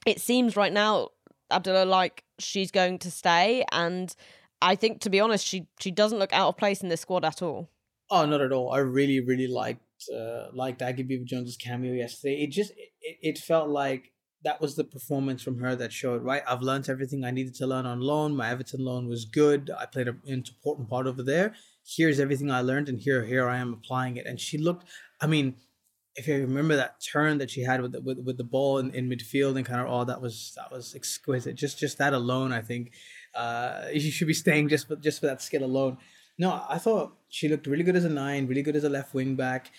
[0.06, 1.08] it seems right now
[1.50, 4.14] Abdullah like she's going to stay, and
[4.60, 7.24] I think to be honest, she she doesn't look out of place in this squad
[7.24, 7.70] at all.
[8.10, 8.72] Oh, not at all.
[8.72, 12.42] I really really liked uh, liked Aggie Beever Jones's cameo yesterday.
[12.42, 14.12] It just it, it felt like
[14.44, 16.42] that was the performance from her that showed right.
[16.48, 18.34] I've learned everything I needed to learn on loan.
[18.34, 19.70] My Everton loan was good.
[19.78, 21.54] I played an important part over there.
[21.84, 24.26] Here's everything I learned, and here here I am applying it.
[24.26, 24.88] And she looked.
[25.20, 25.56] I mean,
[26.14, 28.90] if you remember that turn that she had with the, with, with the ball in,
[28.94, 31.54] in midfield and kind of all that was that was exquisite.
[31.54, 32.92] Just just that alone, I think
[33.34, 35.98] uh, you should be staying just for just for that skill alone.
[36.38, 39.14] No, I thought she looked really good as a nine, really good as a left
[39.14, 39.70] wing back.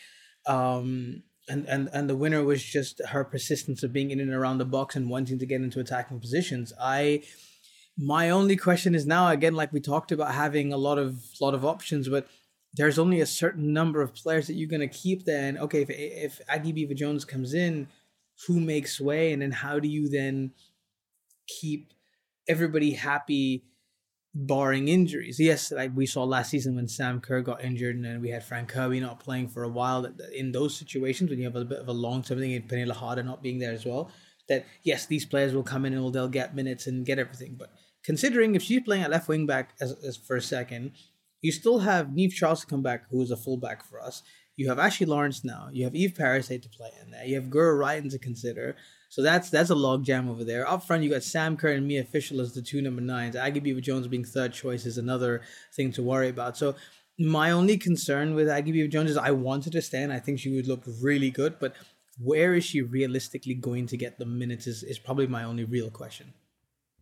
[0.46, 4.58] Um, and, and and the winner was just her persistence of being in and around
[4.58, 6.74] the box and wanting to get into attacking positions.
[6.80, 7.24] I
[7.98, 11.54] my only question is now again, like we talked about having a lot of lot
[11.54, 12.28] of options, but
[12.74, 15.90] there's only a certain number of players that you're going to keep then okay, if,
[15.90, 17.88] if Aggie Beever Jones comes in,
[18.48, 19.32] who makes way?
[19.32, 20.52] And then how do you then
[21.48, 21.94] keep
[22.48, 23.66] everybody happy,
[24.34, 25.40] barring injuries?
[25.40, 28.44] Yes, like we saw last season when Sam Kerr got injured and then we had
[28.44, 30.08] Fran Kirby not playing for a while.
[30.36, 32.92] In those situations, when you have a bit of a long term thing and Pernille
[32.92, 34.10] Harder not being there as well,
[34.50, 37.56] that yes, these players will come in and they'll get minutes and get everything.
[37.58, 37.72] But
[38.04, 40.94] considering if she's playing at left wing back as, as for a second,
[41.44, 44.24] you still have Niamh Charles to come back, who is a fullback for us.
[44.56, 45.70] You have Ashley Lawrence now.
[45.72, 47.26] You have Eve Perisset to play in there.
[47.26, 48.76] You have Guro Reiten to consider.
[49.10, 50.68] So that's that's a logjam over there.
[50.68, 53.36] Up front, you got Sam Kerr and Mia Fishel as the two number nines.
[53.36, 55.42] Aggie Beever Jones being third choice is another
[55.76, 56.56] thing to worry about.
[56.56, 56.76] So
[57.20, 60.40] my only concern with Aggie Beever Jones is I wanted to stay and I think
[60.40, 61.76] she would look really good, but
[62.20, 65.90] where is she realistically going to get the minutes is, is probably my only real
[65.90, 66.34] question.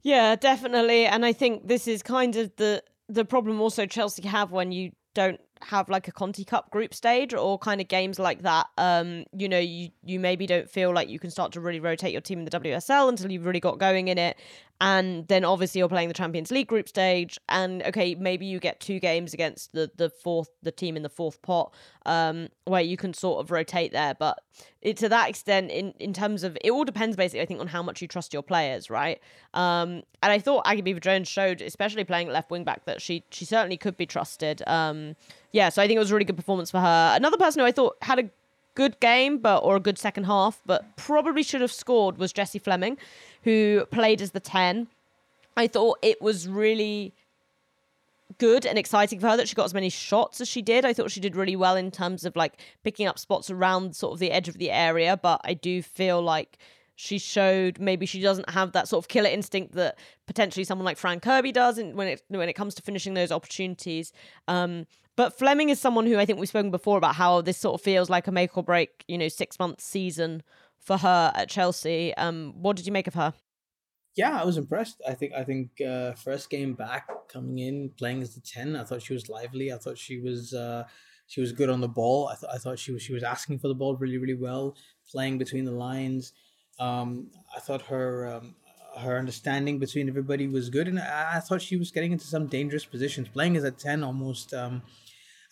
[0.03, 1.05] Yeah, definitely.
[1.05, 4.91] And I think this is kind of the the problem also Chelsea have when you
[5.13, 8.67] don't have like a Conti Cup group stage or kind of games like that.
[8.77, 12.11] Um, you know, you you maybe don't feel like you can start to really rotate
[12.11, 14.37] your team in the WSL until you've really got going in it.
[14.81, 18.79] And then obviously you're playing the Champions League group stage, and okay, maybe you get
[18.79, 21.71] two games against the the fourth the team in the fourth pot,
[22.07, 24.15] um, where you can sort of rotate there.
[24.15, 24.39] But
[24.81, 27.67] it, to that extent, in in terms of it all depends basically, I think, on
[27.67, 29.21] how much you trust your players, right?
[29.53, 33.23] Um, and I thought Aggie Beever Jones showed, especially playing left wing back, that she
[33.29, 34.63] she certainly could be trusted.
[34.65, 35.15] Um,
[35.51, 37.13] yeah, so I think it was a really good performance for her.
[37.15, 38.29] Another person who I thought had a
[38.75, 42.59] good game, but or a good second half, but probably should have scored was Jessie
[42.59, 42.97] Fleming,
[43.43, 44.87] who played as the ten.
[45.57, 47.13] I thought it was really
[48.37, 50.85] good and exciting for her that she got as many shots as she did.
[50.85, 52.53] I thought she did really well in terms of like
[52.83, 56.21] picking up spots around sort of the edge of the area, but I do feel
[56.21, 56.57] like
[56.95, 59.97] she showed maybe she doesn't have that sort of killer instinct that
[60.27, 64.13] potentially someone like Fran Kirby does when it when it comes to finishing those opportunities.
[64.47, 64.85] Um,
[65.15, 67.81] but Fleming is someone who I think we've spoken before about how this sort of
[67.81, 70.43] feels like a make or break, you know, six month season
[70.79, 72.13] for her at Chelsea.
[72.15, 73.33] Um, what did you make of her?
[74.15, 75.01] Yeah, I was impressed.
[75.07, 78.83] I think I think uh, first game back, coming in playing as the ten, I
[78.83, 79.71] thought she was lively.
[79.71, 80.83] I thought she was uh,
[81.27, 82.27] she was good on the ball.
[82.27, 84.75] I thought I thought she was she was asking for the ball really really well,
[85.09, 86.33] playing between the lines.
[86.77, 88.55] Um, I thought her um,
[88.97, 92.47] her understanding between everybody was good, and I, I, thought she was getting into some
[92.47, 93.29] dangerous positions.
[93.29, 94.53] Playing as a ten, almost.
[94.53, 94.81] Um,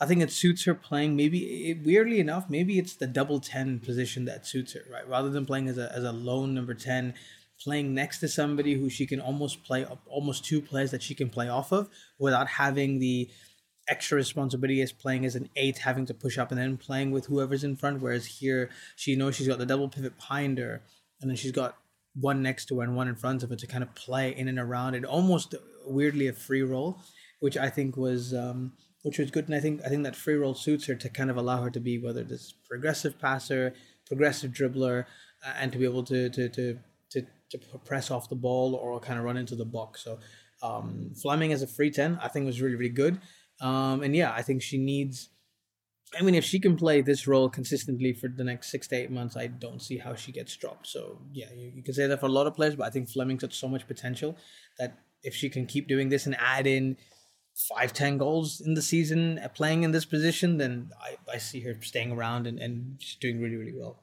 [0.02, 1.16] I think it suits her playing.
[1.16, 5.08] Maybe it, weirdly enough, maybe it's the double ten position that suits her, right?
[5.08, 7.14] Rather than playing as a as a lone number ten,
[7.62, 11.30] playing next to somebody who she can almost play almost two players that she can
[11.30, 13.30] play off of without having the
[13.90, 17.26] extra responsibility as playing as an eight, having to push up and then playing with
[17.26, 18.02] whoever's in front.
[18.02, 20.84] Whereas here, she knows she's got the double pivot behind her,
[21.20, 21.76] and then she's got
[22.14, 24.48] one next to her and one in front of her to kind of play in
[24.48, 25.04] and around it.
[25.04, 27.00] Almost weirdly a free roll,
[27.40, 28.74] which I think was um,
[29.04, 29.46] which was good.
[29.46, 31.70] And I think I think that free roll suits her to kind of allow her
[31.70, 33.74] to be whether this progressive passer,
[34.08, 35.06] progressive dribbler,
[35.46, 36.80] uh, and to be able to to to
[37.12, 37.22] to
[37.52, 40.04] to press off the ball or kind of run into the box.
[40.04, 40.20] So
[40.62, 43.20] um, Fleming as a free ten, I think was really really good.
[43.62, 45.30] Um, and yeah, I think she needs.
[46.20, 49.12] I mean, if she can play this role consistently for the next six to eight
[49.12, 50.88] months, I don't see how she gets dropped.
[50.88, 53.10] So yeah, you, you can say that for a lot of players, but I think
[53.10, 54.36] Fleming's got so much potential
[54.80, 56.98] that if she can keep doing this and add in
[57.60, 61.76] five, ten goals in the season playing in this position, then I, I see her
[61.82, 63.98] staying around and, and she's doing really, really well.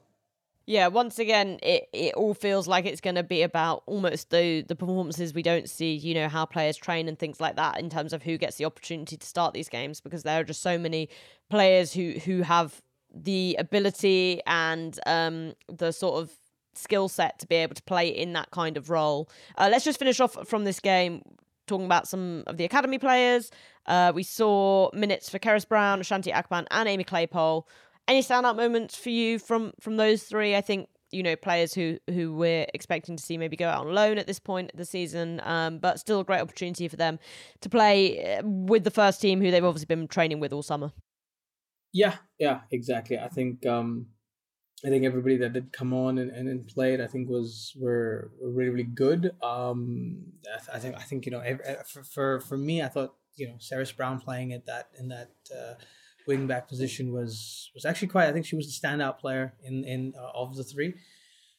[0.67, 4.63] Yeah, once again, it, it all feels like it's going to be about almost the
[4.63, 7.89] the performances we don't see, you know, how players train and things like that in
[7.89, 10.77] terms of who gets the opportunity to start these games because there are just so
[10.77, 11.09] many
[11.49, 12.81] players who who have
[13.15, 16.31] the ability and um the sort of
[16.73, 19.29] skill set to be able to play in that kind of role.
[19.57, 21.21] Uh, let's just finish off from this game
[21.67, 23.51] talking about some of the academy players.
[23.85, 27.63] Uh, we saw minutes for Cerys Brown, Ashanti Akpan, and Amy Claypole.
[28.07, 30.55] Any standout moments for you from from those three?
[30.55, 33.93] I think you know players who who we're expecting to see maybe go out on
[33.93, 37.19] loan at this point of the season, um, but still a great opportunity for them
[37.61, 40.91] to play uh, with the first team, who they've obviously been training with all summer.
[41.93, 43.17] Yeah, yeah, exactly.
[43.17, 44.07] I think um,
[44.85, 48.31] I think everybody that did come on and, and, and played, I think was were,
[48.39, 49.31] were really really good.
[49.41, 50.33] Um,
[50.71, 51.43] I, think I think you know
[51.87, 55.31] for, for for me, I thought you know Cerys Brown playing at that in that
[55.51, 55.73] uh,
[56.27, 58.27] wing back position was was actually quite.
[58.27, 60.93] I think she was the standout player in in uh, of the three,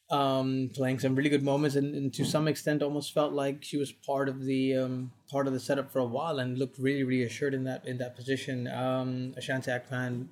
[0.09, 3.75] um, playing some really good moments, and, and to some extent, almost felt like she
[3.75, 7.03] was part of the um, part of the setup for a while, and looked really
[7.03, 8.67] really assured in that in that position.
[8.67, 10.27] Um, Ashanti Akpan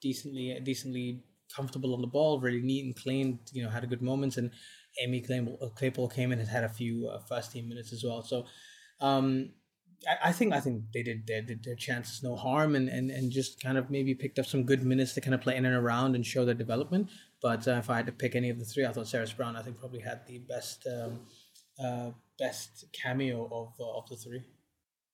[0.00, 1.22] decently decently
[1.54, 3.38] comfortable on the ball, really neat and clean.
[3.52, 4.50] You know, had a good moments, and
[5.02, 8.22] Amy Claypole, Claypole came in and had a few uh, first team minutes as well.
[8.22, 8.46] So.
[9.00, 9.50] Um,
[10.08, 13.30] I, I think I think they did their, their chances no harm and, and, and
[13.30, 15.74] just kind of maybe picked up some good minutes to kind of play in and
[15.74, 17.10] around and show their development.
[17.40, 19.56] But uh, if I had to pick any of the three, I thought Sarah Brown
[19.56, 21.20] I think probably had the best um,
[21.82, 24.42] uh, best cameo of uh, of the three.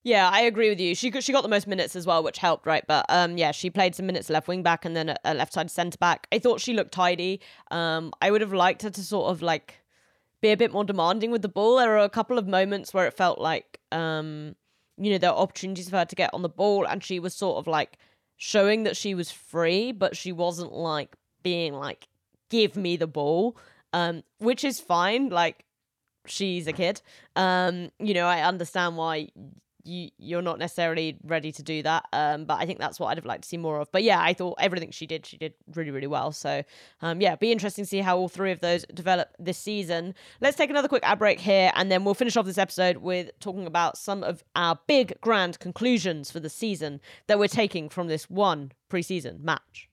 [0.04, 0.94] Yeah, I agree with you.
[0.94, 2.84] She got, she got the most minutes as well, which helped, right?
[2.86, 5.52] But um, yeah, she played some minutes left wing back and then a, a left
[5.52, 6.26] side centre back.
[6.32, 7.40] I thought she looked tidy.
[7.70, 9.82] Um, I would have liked her to sort of like
[10.40, 11.76] be a bit more demanding with the ball.
[11.76, 14.54] There were a couple of moments where it felt like um,
[14.96, 17.34] you know, there were opportunities for her to get on the ball, and she was
[17.34, 17.98] sort of like
[18.36, 22.08] showing that she was free, but she wasn't like being like,
[22.50, 23.56] give me the ball,
[23.92, 25.28] um, which is fine.
[25.28, 25.64] Like,
[26.26, 27.00] she's a kid.
[27.36, 29.28] Um, you know, I understand why
[29.88, 32.06] you you're not necessarily ready to do that.
[32.12, 33.90] Um, but I think that's what I'd have liked to see more of.
[33.90, 36.32] But yeah, I thought everything she did, she did really really well.
[36.32, 36.62] So
[37.02, 40.14] um, yeah, be interesting to see how all three of those develop this season.
[40.40, 43.30] Let's take another quick ad break here, and then we'll finish off this episode with
[43.40, 48.08] talking about some of our big grand conclusions for the season that we're taking from
[48.08, 49.87] this one preseason match.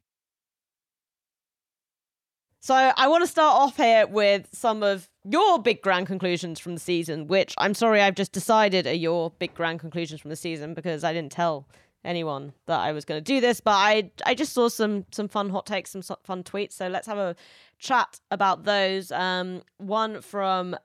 [2.66, 6.74] So I want to start off here with some of your big grand conclusions from
[6.74, 10.36] the season, which I'm sorry I've just decided are your big grand conclusions from the
[10.36, 11.68] season because I didn't tell
[12.04, 15.28] anyone that I was going to do this, but I I just saw some some
[15.28, 16.74] fun hot takes, some fun tweets.
[16.74, 17.36] So let's have a
[17.78, 19.12] chat about those.
[19.12, 20.76] Um, one from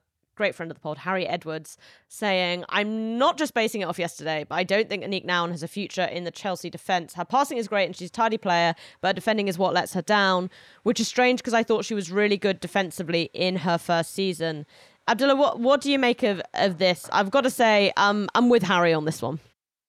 [0.41, 1.77] great friend of the pod, Harry Edwards,
[2.07, 5.61] saying, I'm not just basing it off yesterday, but I don't think Aniek Nouwen has
[5.61, 7.13] a future in the Chelsea defence.
[7.13, 10.01] Her passing is great and she's a tidy player, but defending is what lets her
[10.01, 10.49] down,
[10.81, 14.65] which is strange because I thought she was really good defensively in her first season.
[15.07, 17.07] Abdullah, what, what do you make of, of this?
[17.11, 19.39] I've got to say, um, I'm with Harry on this one.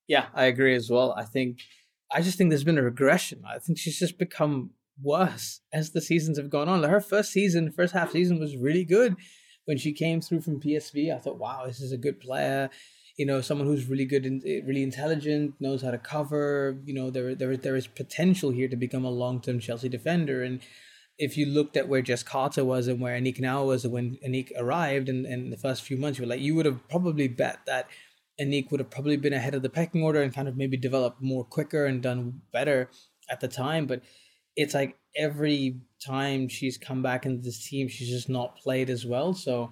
[0.06, 1.14] Yeah, I agree as well.
[1.16, 1.60] I think,
[2.12, 3.42] I just think there's been a regression.
[3.48, 4.72] I think she's just become
[5.02, 6.82] worse as the seasons have gone on.
[6.82, 9.16] Her first season, first half season was really good
[9.64, 12.70] when she came through from PSV, I thought, wow, this is a good player.
[13.16, 16.78] You know, someone who's really good and eh, really intelligent, knows how to cover.
[16.84, 20.42] You know, there there there is potential here to become a long term Chelsea defender.
[20.42, 20.60] And
[21.18, 24.50] if you looked at where Jess Carter was and where Aniek now was when Aniek
[24.56, 27.60] arrived in, in the first few months, you were like, you would have probably bet
[27.66, 27.86] that
[28.40, 31.20] Aniek would have probably been ahead of the pecking order and kind of maybe developed
[31.20, 32.88] more quicker and done better
[33.30, 33.86] at the time.
[33.86, 34.02] But
[34.56, 39.06] it's like every time she's come back into this team, she's just not played as
[39.06, 39.34] well.
[39.34, 39.70] So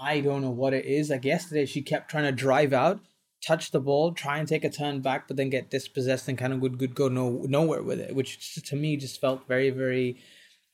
[0.00, 1.10] I don't know what it is.
[1.10, 3.00] Like yesterday, she kept trying to drive out,
[3.46, 6.52] touch the ball, try and take a turn back, but then get dispossessed and kind
[6.52, 10.18] of would, would go no nowhere with it, which to me just felt very, very.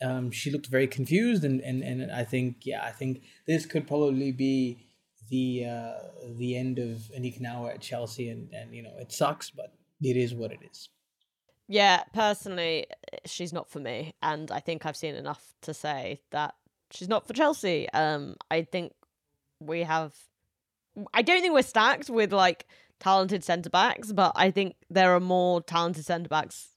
[0.03, 3.89] Um, she looked very confused, and, and, and I think yeah, I think this could
[3.89, 4.87] probably be
[5.31, 5.93] the uh,
[6.37, 9.73] the end of Aniek Nouwen at Chelsea, and and you know it sucks, but
[10.03, 10.91] it is what it is.
[11.69, 12.87] Yeah, personally,
[13.25, 16.55] she's not for me, and I think I've seen enough to say that
[16.93, 17.89] she's not for Chelsea.
[17.91, 18.93] Um, I think
[19.61, 20.15] we have.
[21.13, 22.67] I don't think we're stacked with like
[23.01, 26.69] talented centre backs, but I think there are more talented centre backs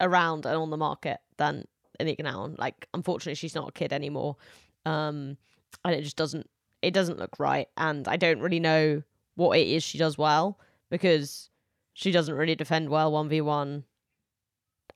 [0.00, 1.66] around and on the market than
[2.00, 2.58] Anika Nouwen.
[2.58, 4.36] Like, unfortunately, she's not a kid anymore,
[4.86, 5.36] um,
[5.84, 6.48] and it just doesn't.
[6.80, 9.02] It doesn't look right, and I don't really know
[9.34, 10.58] what it is she does well
[10.90, 11.50] because
[11.92, 13.84] she doesn't really defend well one v one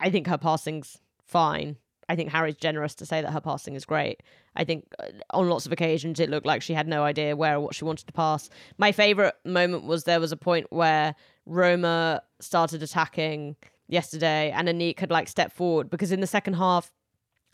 [0.01, 1.77] I think her passing's fine.
[2.09, 4.23] I think Harry's generous to say that her passing is great.
[4.57, 7.55] I think uh, on lots of occasions it looked like she had no idea where
[7.57, 8.51] or what she wanted to pass.
[8.79, 11.15] My favorite moment was there was a point where
[11.47, 13.55] Roma started attacking
[13.87, 16.91] yesterday and Aniek had like stepped forward because in the second half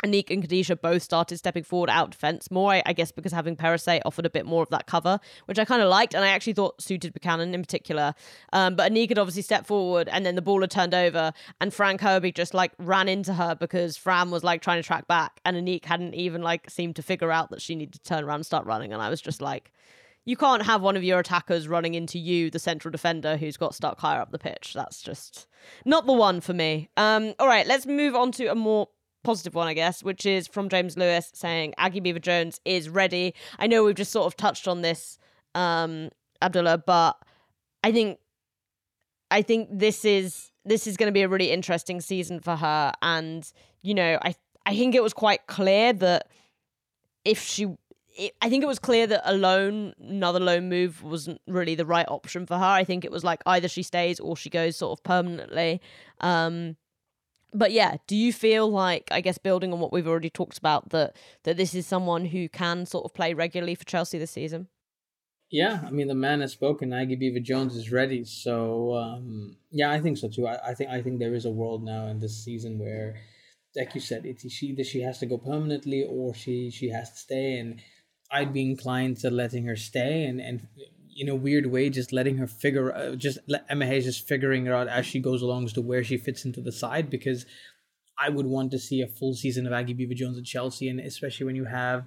[0.05, 3.57] Aniek and Kadeisha both started stepping forward out defence more, I, I, guess, because having
[3.57, 6.29] Perisset offered a bit more of that cover, which I kind of liked, and I
[6.29, 8.15] actually thought suited Buchanan in particular.
[8.53, 11.73] Um, but Aniek had obviously stepped forward, and then the ball had turned over, and
[11.73, 15.41] Fran Kirby just like ran into her because Fran was like trying to track back,
[15.45, 18.37] and Aniek hadn't even like seemed to figure out that she needed to turn around
[18.37, 19.73] and start running, and I was just like.
[20.29, 23.77] You can't have one of your attackers running into you, the central defender who's got
[23.77, 24.73] stuck higher up the pitch.
[24.75, 25.47] That's just
[25.85, 26.89] not the one for me.
[26.97, 28.89] Um, all right, let's move on to a more
[29.27, 33.35] positive one, I guess, which is from James Lewis saying Aggie Beever Jones is ready.
[33.59, 35.19] I know we've just sort of touched on this,
[35.57, 36.11] um,
[36.41, 37.17] Abdullah, but
[37.83, 38.21] I think
[39.31, 42.93] I think this is this is going to be a really interesting season for her,
[43.03, 43.51] and
[43.83, 46.29] you know, I I think it was quite clear that
[47.25, 47.67] if she.
[48.41, 52.09] I think it was clear that a loan, another loan move wasn't really the right
[52.09, 52.65] option for her.
[52.65, 55.83] I think it was like either she stays or she goes sort of permanently.
[56.23, 56.77] Um,
[57.53, 60.91] but yeah, do you feel like I guess building on what we've already talked about
[60.91, 64.69] that that this is someone who can sort of play regularly for Chelsea this season?
[65.51, 66.93] Yeah, I mean the man has spoken.
[66.93, 70.47] Aggie Beever Jones is ready, so um, yeah, I think so too.
[70.47, 73.15] I, I, think I think there is a world now in this season where,
[73.77, 77.13] like you said, it's she that she has to go permanently or she she has
[77.13, 77.81] to stay, and
[78.31, 80.67] I'd be inclined to letting her stay and and
[81.17, 84.67] in a weird way, just letting her figure, uh, just let Emma Hayes just figuring
[84.67, 87.11] it out as she goes along as to where she fits into the side.
[87.11, 87.47] Because
[88.19, 91.01] I would want to see a full season of Aggie Beever Jones at Chelsea, and
[91.01, 92.05] especially when you have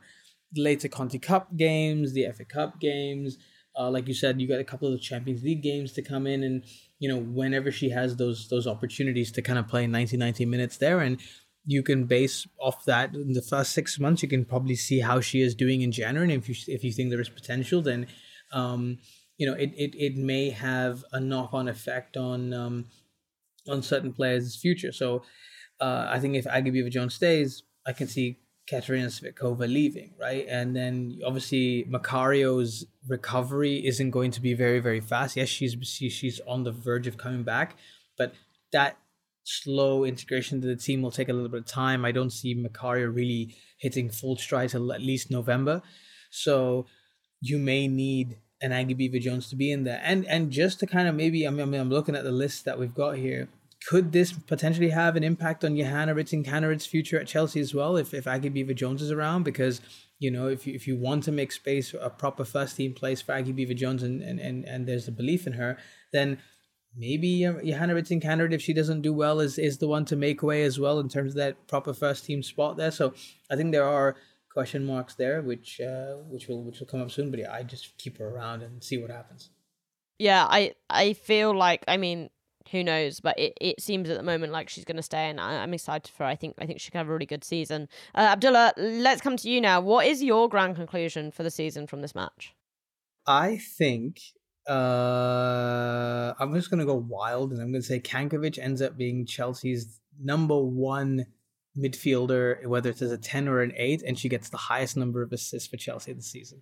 [0.51, 3.37] the later Conti Cup games, the FA Cup games.
[3.77, 6.27] Uh, like you said, you got a couple of the Champions League games to come
[6.27, 6.63] in, and
[6.99, 10.77] you know whenever she has those those opportunities to kind of play 90, 90 minutes
[10.77, 11.19] there, and
[11.65, 14.23] you can base off that in the first six months.
[14.23, 16.91] You can probably see how she is doing in January, and if you if you
[16.91, 18.07] think there is potential, then
[18.51, 18.97] um,
[19.37, 22.85] you know, it, it, it may have a knock on effect on um,
[23.67, 24.91] on certain players' future.
[24.91, 25.23] So
[25.79, 30.45] uh, I think if Beever Jones stays, I can see Katerina Svitkova leaving, right?
[30.47, 35.35] And then obviously Macario's recovery isn't going to be very, very fast.
[35.35, 37.77] Yes, she's she, she's on the verge of coming back,
[38.17, 38.33] but
[38.71, 38.97] that
[39.43, 42.05] slow integration to the team will take a little bit of time.
[42.05, 45.81] I don't see Macario really hitting full stride till at least November.
[46.29, 46.85] So
[47.41, 50.01] you may need an Aggie Beever Jones to be in there.
[50.03, 52.65] And and just to kind of maybe I mean, I I'm looking at the list
[52.65, 53.47] that we've got here.
[53.87, 57.95] could this potentially have an impact on Johanna Rytting Kaneryd's future at Chelsea as well
[57.97, 59.43] if, if Aggie Beever Jones is around?
[59.43, 59.81] Because,
[60.19, 63.21] you know, if you, if you want to make space, a proper first team place
[63.21, 65.77] for Aggie Beever Jones and, and, and, and there's a belief in her,
[66.11, 66.39] then
[66.95, 70.15] maybe uh, Johanna Rytting Kaneryd, if she doesn't do well, is, is the one to
[70.15, 72.91] make way as well in terms of that proper first team spot there.
[72.91, 73.13] So
[73.49, 74.17] I think there are
[74.59, 77.31] question marks there, which uh, which will which will come up soon.
[77.31, 79.51] But yeah, I just keep her around and see what happens.
[80.17, 82.29] Yeah, I I feel like I mean
[82.71, 83.21] who knows?
[83.21, 85.73] But it, it seems at the moment like she's going to stay, and I, am
[85.73, 86.23] excited for.
[86.23, 86.29] Her.
[86.29, 87.87] I think I think she can have a really good season.
[88.13, 89.79] Uh, Abdullah, let's come to you now.
[89.79, 92.53] What is your grand conclusion for the season from this match?
[93.25, 94.19] I think
[94.67, 98.97] uh, I'm just going to go wild, and I'm going to say Cankovic ends up
[98.97, 101.25] being Chelsea's number one
[101.79, 105.21] midfielder, whether it's as a 10 or an 8, and she gets the highest number
[105.21, 106.61] of assists for Chelsea this season.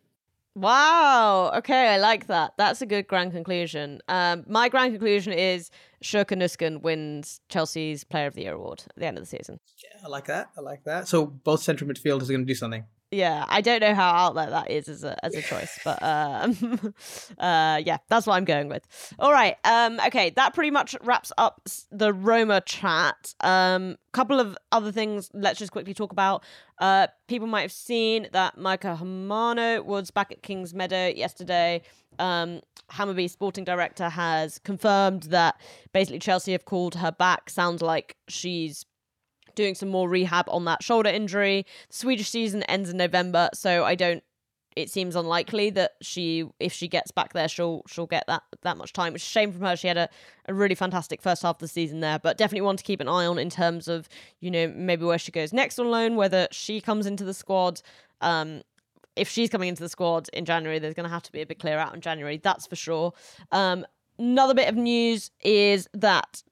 [0.56, 1.52] Wow.
[1.58, 2.54] Okay, I like that.
[2.58, 4.02] That's a good grand conclusion.
[4.08, 5.70] Um, my grand conclusion is
[6.04, 9.60] Sjoeke Nüsken wins Chelsea's Player of the Year award at the end of the season.
[9.84, 10.50] Yeah, I like that.
[10.58, 11.08] I like that.
[11.08, 14.36] So both central midfielders are going to do something yeah i don't know how out
[14.36, 16.52] there that is as a as a choice but um
[17.40, 18.86] uh yeah that's what i'm going with.
[19.20, 23.34] All right um okay that pretty much wraps up the roma chat.
[23.42, 26.44] Um couple of other things let's just quickly talk about.
[26.80, 31.82] Uh people might have seen that Maika Hamano was back at Kingsmeadow yesterday.
[32.20, 35.60] Um hammarby sporting director has confirmed that
[35.94, 37.50] basically chelsea have called her back.
[37.50, 38.86] Sounds like she's
[39.58, 41.66] doing some more rehab on that shoulder injury.
[41.90, 44.24] The Swedish season ends in November, so I don't
[44.78, 48.78] it seems unlikely that she if she gets back there she'll she'll get that that
[48.78, 49.12] much time.
[49.12, 49.76] Which is a shame from her.
[49.76, 50.08] She had a,
[50.48, 53.08] a really fantastic first half of the season there but definitely want to keep an
[53.08, 54.08] eye on in terms of
[54.40, 57.82] you know maybe where she goes next on loan whether she comes into the squad.
[58.22, 58.62] Um
[59.16, 61.46] if she's coming into the squad in January there's going to have to be a
[61.48, 63.14] big clear out in January that's for sure.
[63.52, 63.84] Um
[64.20, 66.44] another bit of news is that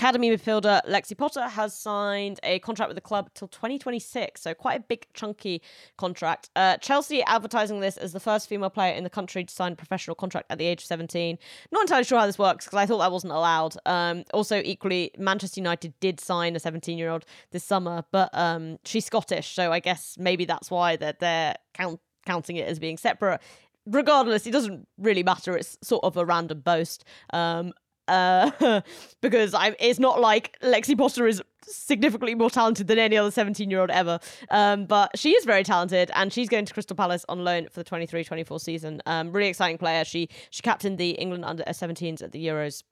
[0.00, 4.80] Academy midfielder Lexi Potter has signed a contract with the club till 2026, so quite
[4.80, 5.60] a big, chunky
[5.98, 6.48] contract.
[6.56, 9.76] Uh, Chelsea advertising this as the first female player in the country to sign a
[9.76, 11.36] professional contract at the age of 17.
[11.70, 13.76] Not entirely sure how this works because I thought that wasn't allowed.
[13.84, 18.78] Um, also, equally, Manchester United did sign a 17 year old this summer, but um,
[18.86, 22.96] she's Scottish, so I guess maybe that's why they're, they're count- counting it as being
[22.96, 23.42] separate
[23.86, 25.56] regardless, it doesn't really matter.
[25.56, 27.04] It's sort of a random boast.
[27.32, 27.72] Um,
[28.10, 28.80] uh,
[29.20, 33.70] because I, it's not like Lexi Potter is significantly more talented than any other 17
[33.70, 34.18] year old ever.
[34.50, 37.80] Um, but she is very talented and she's going to Crystal Palace on loan for
[37.80, 39.00] the 23 24 season.
[39.06, 40.04] Um, really exciting player.
[40.04, 42.82] She she captained the England under 17s at the Euros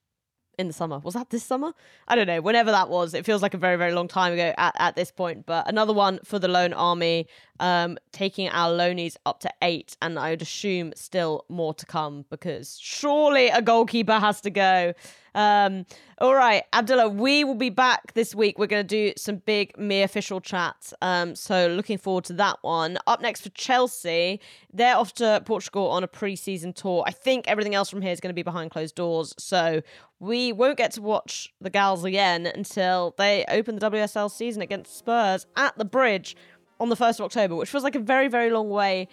[0.59, 0.99] in the summer.
[0.99, 1.73] Was that this summer?
[2.09, 2.41] I don't know.
[2.41, 5.13] Whenever that was, it feels like a very, very long time ago at, at this
[5.13, 5.47] point.
[5.47, 7.29] But another one for the loan army,
[7.61, 12.25] um, taking our loanies up to eight, and I would assume still more to come
[12.31, 14.95] because surely a goalkeeper has to go.
[15.35, 15.87] Um,
[16.21, 18.59] all right, Abdullah, we will be back this week.
[18.59, 20.93] We're going to do some big Mia Fishel chats.
[21.01, 22.99] Um, so looking forward to that one.
[23.07, 24.41] Up next for Chelsea,
[24.73, 27.05] they're off to Portugal on a pre-season tour.
[27.07, 29.33] I think everything else from here is going to be behind closed doors.
[29.39, 29.83] So
[30.19, 34.99] we won't get to watch the gals again until they open the WSL season against
[34.99, 36.37] Spurs at the Bridge
[36.81, 39.09] on the 1st of October, which feels like a very, very long way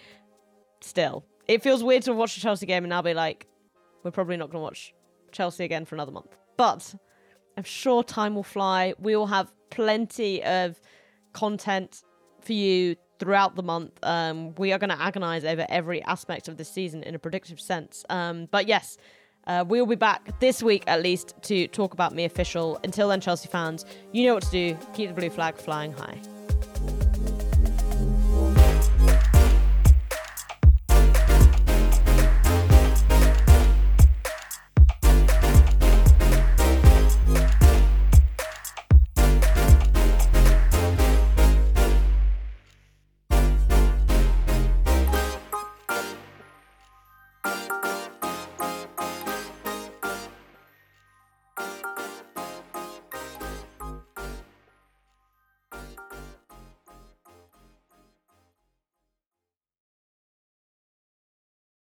[0.80, 1.24] still.
[1.48, 3.46] It feels weird to watch a Chelsea game and now be like,
[4.02, 4.94] we're probably not going to watch
[5.32, 6.36] Chelsea again for another month.
[6.56, 6.94] But
[7.56, 8.94] I'm sure time will fly.
[8.98, 10.80] We will have plenty of
[11.32, 12.02] content
[12.40, 13.98] for you throughout the month.
[14.02, 17.60] Um, we are going to agonize over every aspect of this season in a predictive
[17.60, 18.04] sense.
[18.10, 18.98] Um, but yes,
[19.46, 22.78] uh, we'll be back this week at least to talk about Mia Fishel.
[22.84, 24.78] Until then, Chelsea fans, you know what to do.
[24.94, 26.20] Keep the blue flag flying high.